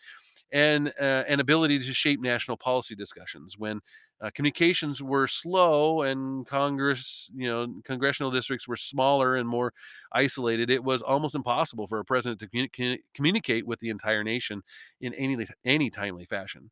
and 0.52 0.90
uh, 1.00 1.24
an 1.28 1.40
ability 1.40 1.80
to 1.80 1.94
shape 1.94 2.22
national 2.22 2.58
policy 2.58 2.96
discussions. 2.96 3.58
When 3.58 3.82
uh, 4.22 4.32
communications 4.34 5.04
were 5.04 5.28
slow 5.28 6.02
and 6.02 6.46
congress 6.48 7.30
you 7.36 7.48
know 7.48 7.82
congressional 7.84 8.32
districts 8.32 8.68
were 8.68 8.76
smaller 8.76 9.36
and 9.36 9.48
more 9.48 9.74
isolated 10.12 10.72
it 10.72 10.84
was 10.84 11.04
almost 11.04 11.36
impossible 11.36 11.86
for 11.86 12.00
a 12.00 12.06
president 12.06 12.40
to 12.40 12.48
communi- 12.48 13.00
communicate 13.14 13.68
with 13.68 13.80
the 13.80 13.90
entire 13.90 14.24
nation 14.24 14.64
in 15.02 15.14
any 15.14 15.46
any 15.66 15.90
timely 15.92 16.26
fashion. 16.26 16.72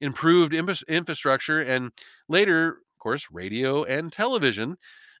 Improved 0.00 0.52
infrastructure 0.54 1.60
and 1.60 1.90
later 2.28 2.68
of 2.68 2.98
course 2.98 3.28
radio 3.30 3.82
and 3.84 4.12
television 4.12 4.76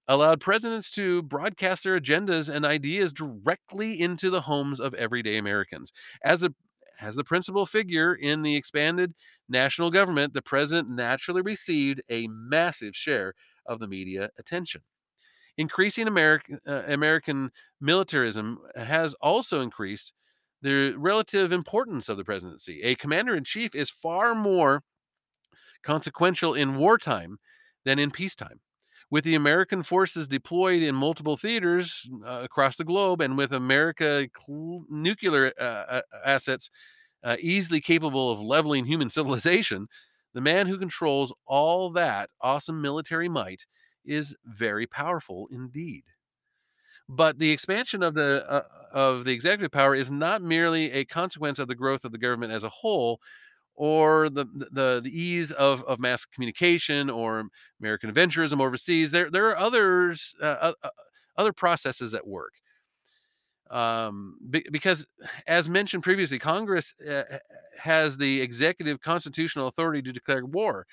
allowed 0.08 0.40
presidents 0.40 0.90
to 0.92 1.22
broadcast 1.22 1.84
their 1.84 1.98
agendas 1.98 2.48
and 2.48 2.64
ideas 2.64 3.12
directly 3.12 4.00
into 4.00 4.30
the 4.30 4.42
homes 4.42 4.80
of 4.80 4.94
everyday 4.94 5.36
Americans. 5.36 5.92
As 6.24 6.42
a 6.42 6.54
as 7.00 7.14
the 7.14 7.24
principal 7.24 7.66
figure 7.66 8.14
in 8.14 8.40
the 8.40 8.56
expanded 8.56 9.12
national 9.48 9.90
government, 9.90 10.32
the 10.32 10.40
president 10.40 10.88
naturally 10.88 11.42
received 11.42 12.00
a 12.08 12.26
massive 12.28 12.96
share 12.96 13.34
of 13.66 13.80
the 13.80 13.88
media 13.88 14.30
attention. 14.38 14.80
Increasing 15.58 16.06
American, 16.06 16.58
uh, 16.66 16.82
American 16.86 17.50
militarism 17.80 18.58
has 18.74 19.14
also 19.14 19.60
increased 19.60 20.12
the 20.62 20.94
relative 20.96 21.52
importance 21.52 22.08
of 22.08 22.16
the 22.16 22.24
presidency. 22.24 22.82
A 22.82 22.94
commander 22.94 23.34
in 23.34 23.44
chief 23.44 23.74
is 23.74 23.90
far 23.90 24.34
more 24.34 24.82
consequential 25.82 26.54
in 26.54 26.76
wartime 26.76 27.38
than 27.84 27.98
in 27.98 28.10
peacetime. 28.10 28.60
With 29.08 29.24
the 29.24 29.36
American 29.36 29.82
forces 29.84 30.26
deployed 30.26 30.82
in 30.82 30.94
multiple 30.94 31.36
theaters 31.36 32.08
uh, 32.26 32.40
across 32.42 32.76
the 32.76 32.84
globe 32.84 33.20
and 33.20 33.38
with 33.38 33.52
America 33.52 34.26
cl- 34.36 34.84
nuclear 34.88 35.52
uh, 35.60 35.62
uh 35.62 36.00
assets 36.24 36.70
uh, 37.22 37.36
easily 37.40 37.80
capable 37.80 38.30
of 38.30 38.40
leveling 38.40 38.84
human 38.84 39.08
civilization, 39.18 39.88
the 40.34 40.40
man 40.40 40.66
who 40.66 40.78
controls 40.78 41.32
all 41.46 41.90
that 41.90 42.30
awesome 42.40 42.82
military 42.82 43.28
might 43.28 43.66
is 44.04 44.36
very 44.44 44.86
powerful 44.86 45.48
indeed. 45.50 46.04
But 47.08 47.38
the 47.38 47.50
expansion 47.50 48.02
of 48.02 48.14
the 48.14 48.44
uh, 48.50 48.62
of 48.92 49.24
the 49.24 49.32
executive 49.32 49.70
power 49.70 49.94
is 49.94 50.10
not 50.10 50.42
merely 50.42 50.90
a 50.92 51.04
consequence 51.04 51.58
of 51.58 51.68
the 51.68 51.74
growth 51.74 52.04
of 52.04 52.12
the 52.12 52.18
government 52.18 52.52
as 52.52 52.64
a 52.64 52.68
whole, 52.68 53.20
or 53.76 54.28
the 54.28 54.46
the, 54.72 55.00
the 55.02 55.10
ease 55.10 55.52
of, 55.52 55.84
of 55.84 55.98
mass 56.00 56.24
communication 56.24 57.10
or 57.10 57.44
American 57.80 58.12
adventurism 58.12 58.60
overseas. 58.60 59.10
There 59.10 59.30
there 59.30 59.48
are 59.48 59.56
others 59.56 60.34
uh, 60.42 60.72
uh, 60.82 60.88
other 61.36 61.52
processes 61.52 62.14
at 62.14 62.26
work. 62.26 62.54
Um, 63.70 64.38
be, 64.48 64.64
because 64.70 65.06
as 65.46 65.68
mentioned 65.68 66.02
previously, 66.02 66.38
Congress 66.38 66.94
uh, 67.08 67.22
has 67.80 68.16
the 68.16 68.40
executive 68.40 69.00
constitutional 69.00 69.66
authority 69.66 70.02
to 70.02 70.12
declare 70.12 70.46
war, 70.46 70.86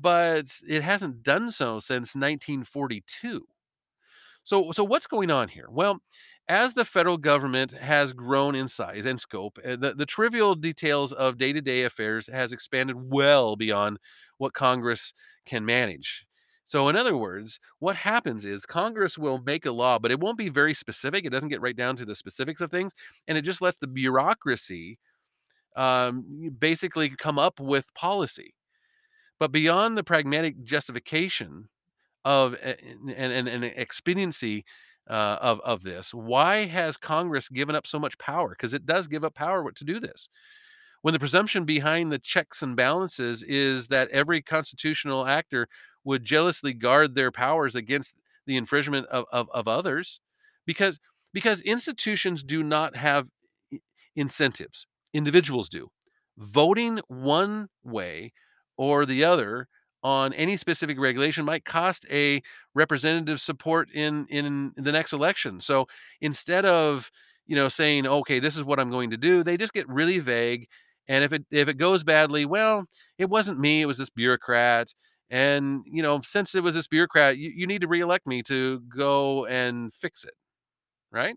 but 0.00 0.58
it 0.66 0.82
hasn't 0.82 1.22
done 1.22 1.50
so 1.50 1.78
since 1.80 2.14
1942. 2.14 3.46
So, 4.44 4.72
so 4.72 4.82
what's 4.84 5.06
going 5.06 5.30
on 5.30 5.48
here? 5.48 5.68
Well, 5.70 6.00
as 6.48 6.74
the 6.74 6.84
federal 6.84 7.18
government 7.18 7.72
has 7.72 8.12
grown 8.12 8.54
in 8.54 8.68
size 8.68 9.06
and 9.06 9.20
scope, 9.20 9.58
uh, 9.64 9.76
the, 9.76 9.94
the 9.96 10.06
trivial 10.06 10.54
details 10.54 11.12
of 11.12 11.38
day 11.38 11.52
to 11.52 11.60
day 11.60 11.84
affairs 11.84 12.28
has 12.32 12.52
expanded 12.52 12.96
well 13.10 13.56
beyond 13.56 13.98
what 14.38 14.52
Congress 14.52 15.12
can 15.46 15.64
manage. 15.64 16.26
So, 16.64 16.88
in 16.88 16.96
other 16.96 17.16
words, 17.16 17.60
what 17.80 17.96
happens 17.96 18.44
is 18.44 18.64
Congress 18.64 19.18
will 19.18 19.42
make 19.44 19.66
a 19.66 19.72
law, 19.72 19.98
but 19.98 20.10
it 20.10 20.20
won't 20.20 20.38
be 20.38 20.48
very 20.48 20.74
specific. 20.74 21.24
It 21.24 21.30
doesn't 21.30 21.48
get 21.48 21.60
right 21.60 21.76
down 21.76 21.96
to 21.96 22.04
the 22.04 22.14
specifics 22.14 22.60
of 22.60 22.70
things, 22.70 22.92
and 23.26 23.36
it 23.36 23.42
just 23.42 23.60
lets 23.60 23.76
the 23.76 23.86
bureaucracy 23.86 24.98
um, 25.76 26.50
basically 26.58 27.10
come 27.10 27.38
up 27.38 27.60
with 27.60 27.92
policy. 27.94 28.54
But 29.38 29.52
beyond 29.52 29.98
the 29.98 30.04
pragmatic 30.04 30.62
justification 30.62 31.68
of 32.24 32.54
and, 32.62 33.10
and, 33.10 33.48
and 33.48 33.64
expediency 33.64 34.64
uh, 35.08 35.38
of 35.40 35.60
of 35.60 35.82
this. 35.82 36.14
Why 36.14 36.66
has 36.66 36.96
Congress 36.96 37.48
given 37.48 37.74
up 37.74 37.86
so 37.86 37.98
much 37.98 38.18
power? 38.18 38.50
Because 38.50 38.74
it 38.74 38.86
does 38.86 39.06
give 39.08 39.24
up 39.24 39.34
power 39.34 39.70
to 39.70 39.84
do 39.84 40.00
this. 40.00 40.28
When 41.02 41.12
the 41.12 41.18
presumption 41.18 41.64
behind 41.64 42.12
the 42.12 42.18
checks 42.18 42.62
and 42.62 42.76
balances 42.76 43.42
is 43.42 43.88
that 43.88 44.08
every 44.10 44.40
constitutional 44.40 45.26
actor 45.26 45.68
would 46.04 46.24
jealously 46.24 46.72
guard 46.72 47.14
their 47.14 47.32
powers 47.32 47.74
against 47.74 48.16
the 48.46 48.56
infringement 48.56 49.06
of, 49.06 49.24
of, 49.32 49.48
of 49.52 49.68
others, 49.68 50.20
because 50.66 50.98
because 51.32 51.60
institutions 51.62 52.42
do 52.42 52.62
not 52.62 52.94
have 52.96 53.28
incentives, 54.14 54.86
individuals 55.12 55.68
do. 55.68 55.88
Voting 56.36 57.00
one 57.08 57.68
way 57.82 58.32
or 58.76 59.06
the 59.06 59.24
other 59.24 59.68
on 60.02 60.32
any 60.34 60.56
specific 60.56 60.98
regulation 60.98 61.44
might 61.44 61.64
cost 61.64 62.06
a 62.10 62.42
representative 62.74 63.40
support 63.40 63.90
in 63.92 64.26
in 64.28 64.72
the 64.76 64.92
next 64.92 65.12
election. 65.12 65.60
So 65.60 65.86
instead 66.20 66.64
of 66.64 67.10
you 67.46 67.56
know 67.56 67.68
saying 67.68 68.06
okay 68.06 68.38
this 68.40 68.56
is 68.56 68.64
what 68.64 68.80
I'm 68.80 68.90
going 68.90 69.10
to 69.10 69.16
do, 69.16 69.42
they 69.44 69.56
just 69.56 69.72
get 69.74 69.88
really 69.88 70.18
vague. 70.18 70.68
And 71.08 71.24
if 71.24 71.32
it 71.32 71.44
if 71.50 71.68
it 71.68 71.74
goes 71.78 72.04
badly, 72.04 72.44
well, 72.46 72.84
it 73.18 73.28
wasn't 73.28 73.58
me, 73.60 73.82
it 73.82 73.86
was 73.86 73.98
this 73.98 74.10
bureaucrat. 74.10 74.88
And 75.30 75.82
you 75.86 76.02
know, 76.02 76.20
since 76.22 76.54
it 76.54 76.62
was 76.62 76.74
this 76.74 76.88
bureaucrat, 76.88 77.38
you, 77.38 77.50
you 77.54 77.66
need 77.66 77.80
to 77.82 77.88
reelect 77.88 78.26
me 78.26 78.42
to 78.44 78.80
go 78.96 79.46
and 79.46 79.92
fix 79.94 80.24
it, 80.24 80.34
right? 81.12 81.36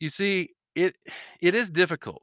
You 0.00 0.08
see, 0.10 0.50
it 0.74 0.96
it 1.40 1.54
is 1.54 1.70
difficult 1.70 2.22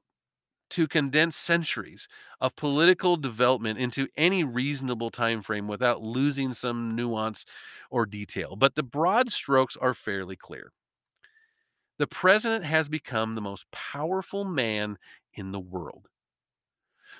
to 0.71 0.87
condense 0.87 1.35
centuries 1.35 2.07
of 2.41 2.55
political 2.55 3.17
development 3.17 3.79
into 3.79 4.07
any 4.17 4.43
reasonable 4.43 5.09
time 5.11 5.41
frame 5.41 5.67
without 5.67 6.01
losing 6.01 6.53
some 6.53 6.95
nuance 6.95 7.45
or 7.89 8.05
detail 8.05 8.55
but 8.55 8.75
the 8.75 8.83
broad 8.83 9.31
strokes 9.31 9.77
are 9.77 9.93
fairly 9.93 10.35
clear. 10.35 10.71
The 11.97 12.07
president 12.07 12.65
has 12.65 12.89
become 12.89 13.35
the 13.35 13.41
most 13.41 13.69
powerful 13.71 14.43
man 14.45 14.97
in 15.33 15.51
the 15.51 15.59
world. 15.59 16.07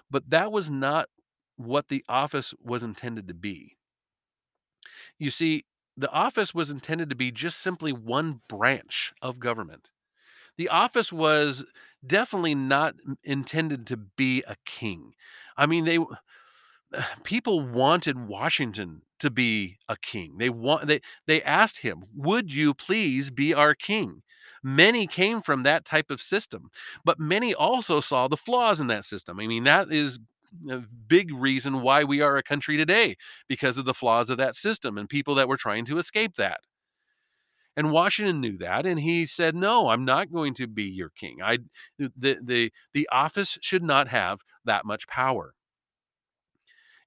But 0.10 0.29
that 0.31 0.51
was 0.51 0.69
not 0.71 1.10
what 1.58 1.88
the 1.89 2.03
office 2.10 2.53
was 2.60 2.84
intended 2.84 3.27
to 3.27 3.34
be. 3.34 3.77
You 5.17 5.29
see 5.29 5.65
the 5.97 6.10
office 6.12 6.53
was 6.53 6.69
intended 6.69 7.10
to 7.10 7.15
be 7.15 7.31
just 7.31 7.60
simply 7.60 7.91
one 7.93 8.41
branch 8.47 9.13
of 9.21 9.39
government 9.39 9.89
the 10.58 10.70
office 10.70 11.12
was 11.12 11.65
definitely 12.06 12.56
not 12.56 12.96
intended 13.24 13.88
to 13.88 13.98
be 13.98 14.44
a 14.48 14.56
king. 14.65 15.13
I 15.58 15.65
mean, 15.65 15.86
they 15.86 16.00
people 17.24 17.62
wanted 17.62 18.28
Washington 18.28 19.02
to 19.20 19.30
be 19.30 19.78
a 19.88 19.96
king. 19.98 20.38
They 20.38 20.50
want 20.50 20.88
they 20.88 21.02
they 21.28 21.41
asked 21.41 21.80
him, 21.80 22.06
"Would 22.15 22.54
you 22.54 22.74
please 22.74 23.32
be 23.32 23.54
our 23.54 23.74
king?" 23.76 24.22
Many 24.63 25.06
came 25.06 25.41
from 25.41 25.63
that 25.63 25.86
type 25.86 26.10
of 26.10 26.22
system, 26.22 26.70
but 27.04 27.20
many 27.20 27.54
also 27.54 28.00
saw 28.00 28.28
the 28.28 28.38
flaws 28.38 28.80
in 28.80 28.88
that 28.88 29.04
system. 29.06 29.39
I 29.39 29.46
mean, 29.46 29.63
that 29.65 29.91
is 29.91 30.20
a 30.70 30.82
big 31.08 31.32
reason 31.34 31.82
why 31.82 32.04
we 32.04 32.22
are 32.22 32.38
a 32.38 32.44
country 32.44 32.78
today 32.78 33.15
because 33.48 33.78
of 33.78 33.86
the 33.86 33.94
flaws 33.94 34.30
of 34.30 34.38
that 34.38 34.56
system 34.56 34.98
and 34.98 35.08
people 35.10 35.36
that 35.36 35.48
were 35.48 35.58
trying 35.58 35.86
to 35.86 35.98
escape 36.00 36.36
that. 36.38 36.62
And 37.77 37.91
Washington 37.91 38.39
knew 38.39 38.57
that, 38.59 38.85
and 38.85 38.99
he 38.99 39.25
said, 39.25 39.55
"No, 39.55 39.89
I'm 39.89 40.05
not 40.05 40.31
going 40.31 40.53
to 40.55 40.67
be 40.67 40.85
your 40.85 41.09
king. 41.09 41.39
I 41.43 41.59
the 41.97 42.39
the 42.41 42.71
the 42.93 43.09
office 43.11 43.57
should 43.61 43.83
not 43.83 44.07
have 44.07 44.41
that 44.63 44.85
much 44.85 45.07
power." 45.07 45.55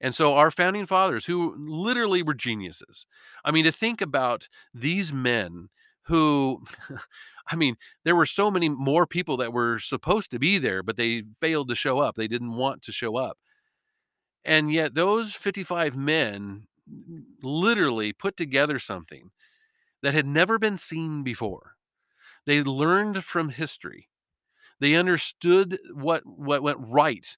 And 0.01 0.15
so 0.15 0.35
our 0.35 0.51
founding 0.51 0.87
fathers, 0.87 1.27
who 1.27 1.55
literally 1.59 2.23
were 2.23 2.35
geniuses, 2.35 3.07
I 3.45 3.51
mean, 3.51 3.65
to 3.65 3.73
think 3.73 4.01
about 4.01 4.49
these 4.73 5.13
men 5.13 5.69
who, 6.03 6.63
I 7.51 7.57
mean, 7.57 7.77
there 8.05 8.15
were 8.17 8.27
so 8.27 8.51
many 8.51 8.69
more 8.69 9.07
people 9.07 9.37
that 9.39 9.53
were 9.53 9.79
supposed 9.79 10.31
to 10.31 10.39
be 10.39 10.59
there, 10.59 10.83
but 10.83 10.97
they 10.97 11.25
failed 11.41 11.69
to 11.69 11.75
show 11.75 11.99
up. 11.99 12.15
They 12.15 12.29
didn't 12.29 12.57
want 12.57 12.83
to 12.83 12.93
show 12.93 13.17
up. 13.17 13.39
And 14.45 14.73
yet, 14.73 14.95
those 14.95 15.35
55 15.35 15.97
men 15.97 16.67
literally 17.43 18.13
put 18.13 18.37
together 18.37 18.79
something 18.79 19.31
that 20.03 20.15
had 20.15 20.27
never 20.27 20.59
been 20.59 20.77
seen 20.77 21.23
before. 21.23 21.75
They 22.47 22.63
learned 22.63 23.25
from 23.25 23.51
history. 23.51 24.09
They 24.81 24.95
understood 24.95 25.79
what, 25.93 26.23
what 26.25 26.63
went 26.63 26.79
right 26.81 27.37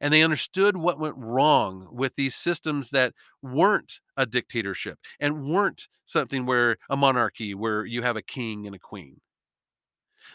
and 0.00 0.12
they 0.12 0.22
understood 0.22 0.76
what 0.76 0.98
went 0.98 1.16
wrong 1.16 1.88
with 1.90 2.14
these 2.16 2.34
systems 2.34 2.90
that 2.90 3.14
weren't 3.42 4.00
a 4.16 4.26
dictatorship 4.26 4.98
and 5.18 5.44
weren't 5.44 5.88
something 6.04 6.44
where 6.46 6.76
a 6.90 6.96
monarchy 6.96 7.54
where 7.54 7.84
you 7.86 8.02
have 8.02 8.16
a 8.16 8.22
king 8.22 8.66
and 8.66 8.74
a 8.74 8.78
queen 8.78 9.20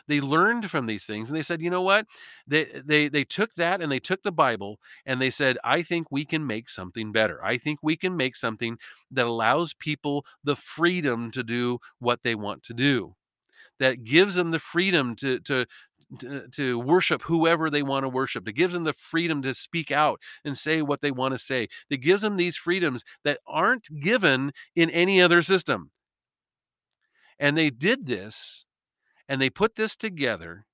they 0.08 0.20
learned 0.22 0.70
from 0.70 0.86
these 0.86 1.06
things 1.06 1.30
and 1.30 1.38
they 1.38 1.42
said 1.42 1.62
you 1.62 1.70
know 1.70 1.82
what 1.82 2.06
they 2.48 2.66
they 2.86 3.08
they 3.08 3.24
took 3.24 3.54
that 3.56 3.82
and 3.82 3.92
they 3.92 4.00
took 4.00 4.24
the 4.24 4.32
bible 4.32 4.80
and 5.06 5.22
they 5.22 5.30
said 5.30 5.58
i 5.64 5.82
think 5.82 6.12
we 6.12 6.26
can 6.26 6.46
make 6.46 6.70
something 6.70 7.12
better 7.12 7.44
i 7.44 7.58
think 7.58 7.80
we 7.82 7.96
can 7.96 8.16
make 8.16 8.36
something 8.36 8.78
that 9.12 9.26
allows 9.26 9.74
people 9.74 10.26
the 10.44 10.56
freedom 10.56 11.32
to 11.32 11.44
do 11.44 11.80
what 12.00 12.24
they 12.24 12.36
want 12.36 12.64
to 12.64 12.74
do 12.74 13.16
that 13.80 14.04
gives 14.04 14.36
them 14.36 14.52
the 14.52 14.60
freedom 14.60 15.16
to 15.16 15.40
to 15.40 15.66
to, 16.52 16.80
worship 16.80 17.24
whoever 17.24 17.70
they 17.70 17.84
want 17.84 18.04
to 18.04 18.10
worship. 18.10 18.46
That 18.46 18.54
gives 18.54 18.74
them 18.74 18.84
the 18.84 18.94
freedom 18.94 19.42
to 19.44 19.54
speak 19.54 19.92
out 19.92 20.20
and 20.44 20.58
say 20.58 20.82
what 20.82 21.02
they 21.02 21.12
want 21.12 21.34
to 21.34 21.38
say. 21.38 21.68
That 21.90 21.98
gives 21.98 22.22
them 22.22 22.38
these 22.38 22.58
freedoms 22.58 23.04
that 23.24 23.40
aren't 23.48 23.88
given 24.02 24.52
in 24.76 24.90
any 24.90 25.22
other 25.22 25.42
system. 25.42 25.92
And 27.38 27.58
they 27.58 27.70
did 27.70 28.06
this 28.06 28.66
and 29.30 29.42
they 29.42 29.50
put 29.50 29.76
this 29.76 29.96
together 29.96 30.66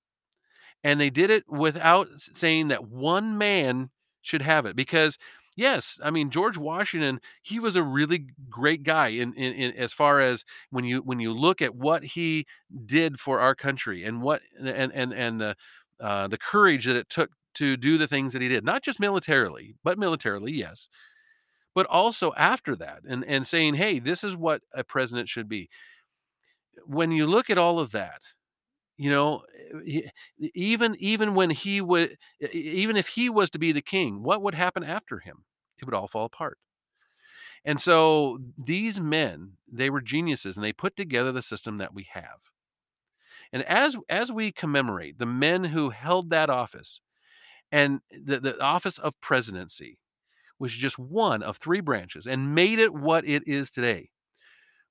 and 0.83 0.99
they 0.99 1.11
did 1.11 1.29
it 1.29 1.43
without 1.47 2.07
saying 2.17 2.69
that 2.69 2.87
one 2.87 3.37
man 3.37 3.91
should 4.21 4.41
have 4.41 4.65
it 4.65 4.75
because 4.75 5.19
yes 5.55 5.99
i 6.03 6.09
mean 6.09 6.31
george 6.31 6.57
washington 6.57 7.19
he 7.43 7.59
was 7.59 7.75
a 7.75 7.83
really 7.83 8.25
great 8.49 8.81
guy 8.81 9.09
in, 9.09 9.33
in, 9.33 9.53
in, 9.53 9.71
as 9.73 9.93
far 9.93 10.19
as 10.21 10.43
when 10.71 10.83
you 10.83 10.99
when 10.99 11.19
you 11.19 11.31
look 11.31 11.61
at 11.61 11.75
what 11.75 12.03
he 12.03 12.47
did 12.85 13.19
for 13.19 13.39
our 13.39 13.53
country 13.53 14.03
and 14.03 14.21
what 14.23 14.41
and 14.59 14.91
and 14.91 15.13
and 15.13 15.39
the 15.39 15.55
uh, 15.99 16.27
the 16.27 16.37
courage 16.37 16.85
that 16.85 16.95
it 16.97 17.07
took 17.07 17.29
to 17.53 17.77
do 17.77 17.97
the 17.97 18.07
things 18.07 18.33
that 18.33 18.41
he 18.41 18.49
did 18.49 18.65
not 18.65 18.81
just 18.81 18.99
militarily 18.99 19.75
but 19.83 19.99
militarily 19.99 20.51
yes 20.51 20.89
but 21.75 21.85
also 21.87 22.33
after 22.35 22.75
that 22.75 23.01
and 23.07 23.23
and 23.25 23.45
saying 23.45 23.75
hey 23.75 23.99
this 23.99 24.23
is 24.23 24.35
what 24.35 24.61
a 24.73 24.83
president 24.83 25.29
should 25.29 25.47
be. 25.47 25.69
When 26.85 27.11
you 27.11 27.27
look 27.27 27.49
at 27.49 27.57
all 27.57 27.77
of 27.77 27.91
that 27.91 28.21
you 28.97 29.09
know 29.09 29.43
even 30.53 30.95
even 30.99 31.35
when 31.35 31.49
he 31.49 31.81
would 31.81 32.17
even 32.51 32.95
if 32.97 33.09
he 33.09 33.29
was 33.29 33.49
to 33.49 33.59
be 33.59 33.71
the 33.71 33.81
king 33.81 34.23
what 34.23 34.41
would 34.41 34.55
happen 34.55 34.83
after 34.83 35.19
him? 35.19 35.43
It 35.77 35.85
would 35.85 35.93
all 35.93 36.07
fall 36.07 36.25
apart. 36.25 36.57
And 37.65 37.79
so 37.81 38.39
these 38.57 39.01
men 39.01 39.53
they 39.71 39.89
were 39.89 40.01
geniuses 40.01 40.55
and 40.55 40.63
they 40.63 40.73
put 40.73 40.95
together 40.95 41.31
the 41.31 41.41
system 41.41 41.77
that 41.77 41.93
we 41.93 42.07
have. 42.11 42.51
And 43.51 43.63
as 43.63 43.97
as 44.09 44.31
we 44.31 44.51
commemorate 44.51 45.19
the 45.19 45.25
men 45.25 45.65
who 45.65 45.89
held 45.89 46.29
that 46.29 46.49
office 46.49 47.01
and 47.71 48.01
the, 48.11 48.39
the 48.39 48.61
office 48.61 48.97
of 48.97 49.19
presidency 49.21 49.99
was 50.59 50.73
just 50.73 50.97
one 50.97 51.43
of 51.43 51.57
three 51.57 51.81
branches 51.81 52.25
and 52.25 52.55
made 52.55 52.79
it 52.79 52.93
what 52.93 53.27
it 53.27 53.45
is 53.47 53.69
today 53.69 54.09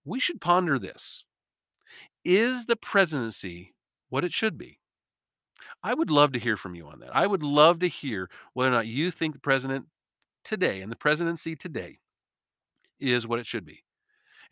we 0.04 0.20
should 0.20 0.40
ponder 0.40 0.78
this. 0.78 1.24
Is 2.24 2.66
the 2.66 2.76
presidency 2.76 3.73
what 4.14 4.24
it 4.24 4.32
should 4.32 4.56
be? 4.56 4.78
I 5.82 5.92
would 5.92 6.08
love 6.08 6.30
to 6.34 6.38
hear 6.38 6.56
from 6.56 6.76
you 6.76 6.86
on 6.86 7.00
that. 7.00 7.10
I 7.12 7.26
would 7.26 7.42
love 7.42 7.80
to 7.80 7.88
hear 7.88 8.30
whether 8.52 8.70
or 8.70 8.72
not 8.72 8.86
you 8.86 9.10
think 9.10 9.34
the 9.34 9.40
president 9.40 9.86
today 10.44 10.80
and 10.80 10.92
the 10.92 10.96
presidency 10.96 11.56
today 11.56 11.98
is 13.00 13.26
what 13.26 13.40
it 13.40 13.46
should 13.46 13.66
be. 13.66 13.82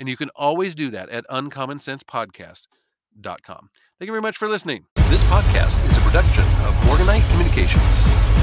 And 0.00 0.08
you 0.08 0.16
can 0.16 0.30
always 0.30 0.74
do 0.74 0.90
that 0.90 1.10
at 1.10 1.24
uncommonsensepodcast.com. 1.28 3.70
Thank 4.00 4.06
you 4.06 4.12
very 4.12 4.20
much 4.20 4.36
for 4.36 4.48
listening. 4.48 4.86
This 5.08 5.22
podcast 5.24 5.88
is 5.88 5.96
a 5.96 6.00
production 6.00 6.42
of 6.42 6.74
Morganite 6.86 7.30
Communications. 7.30 8.41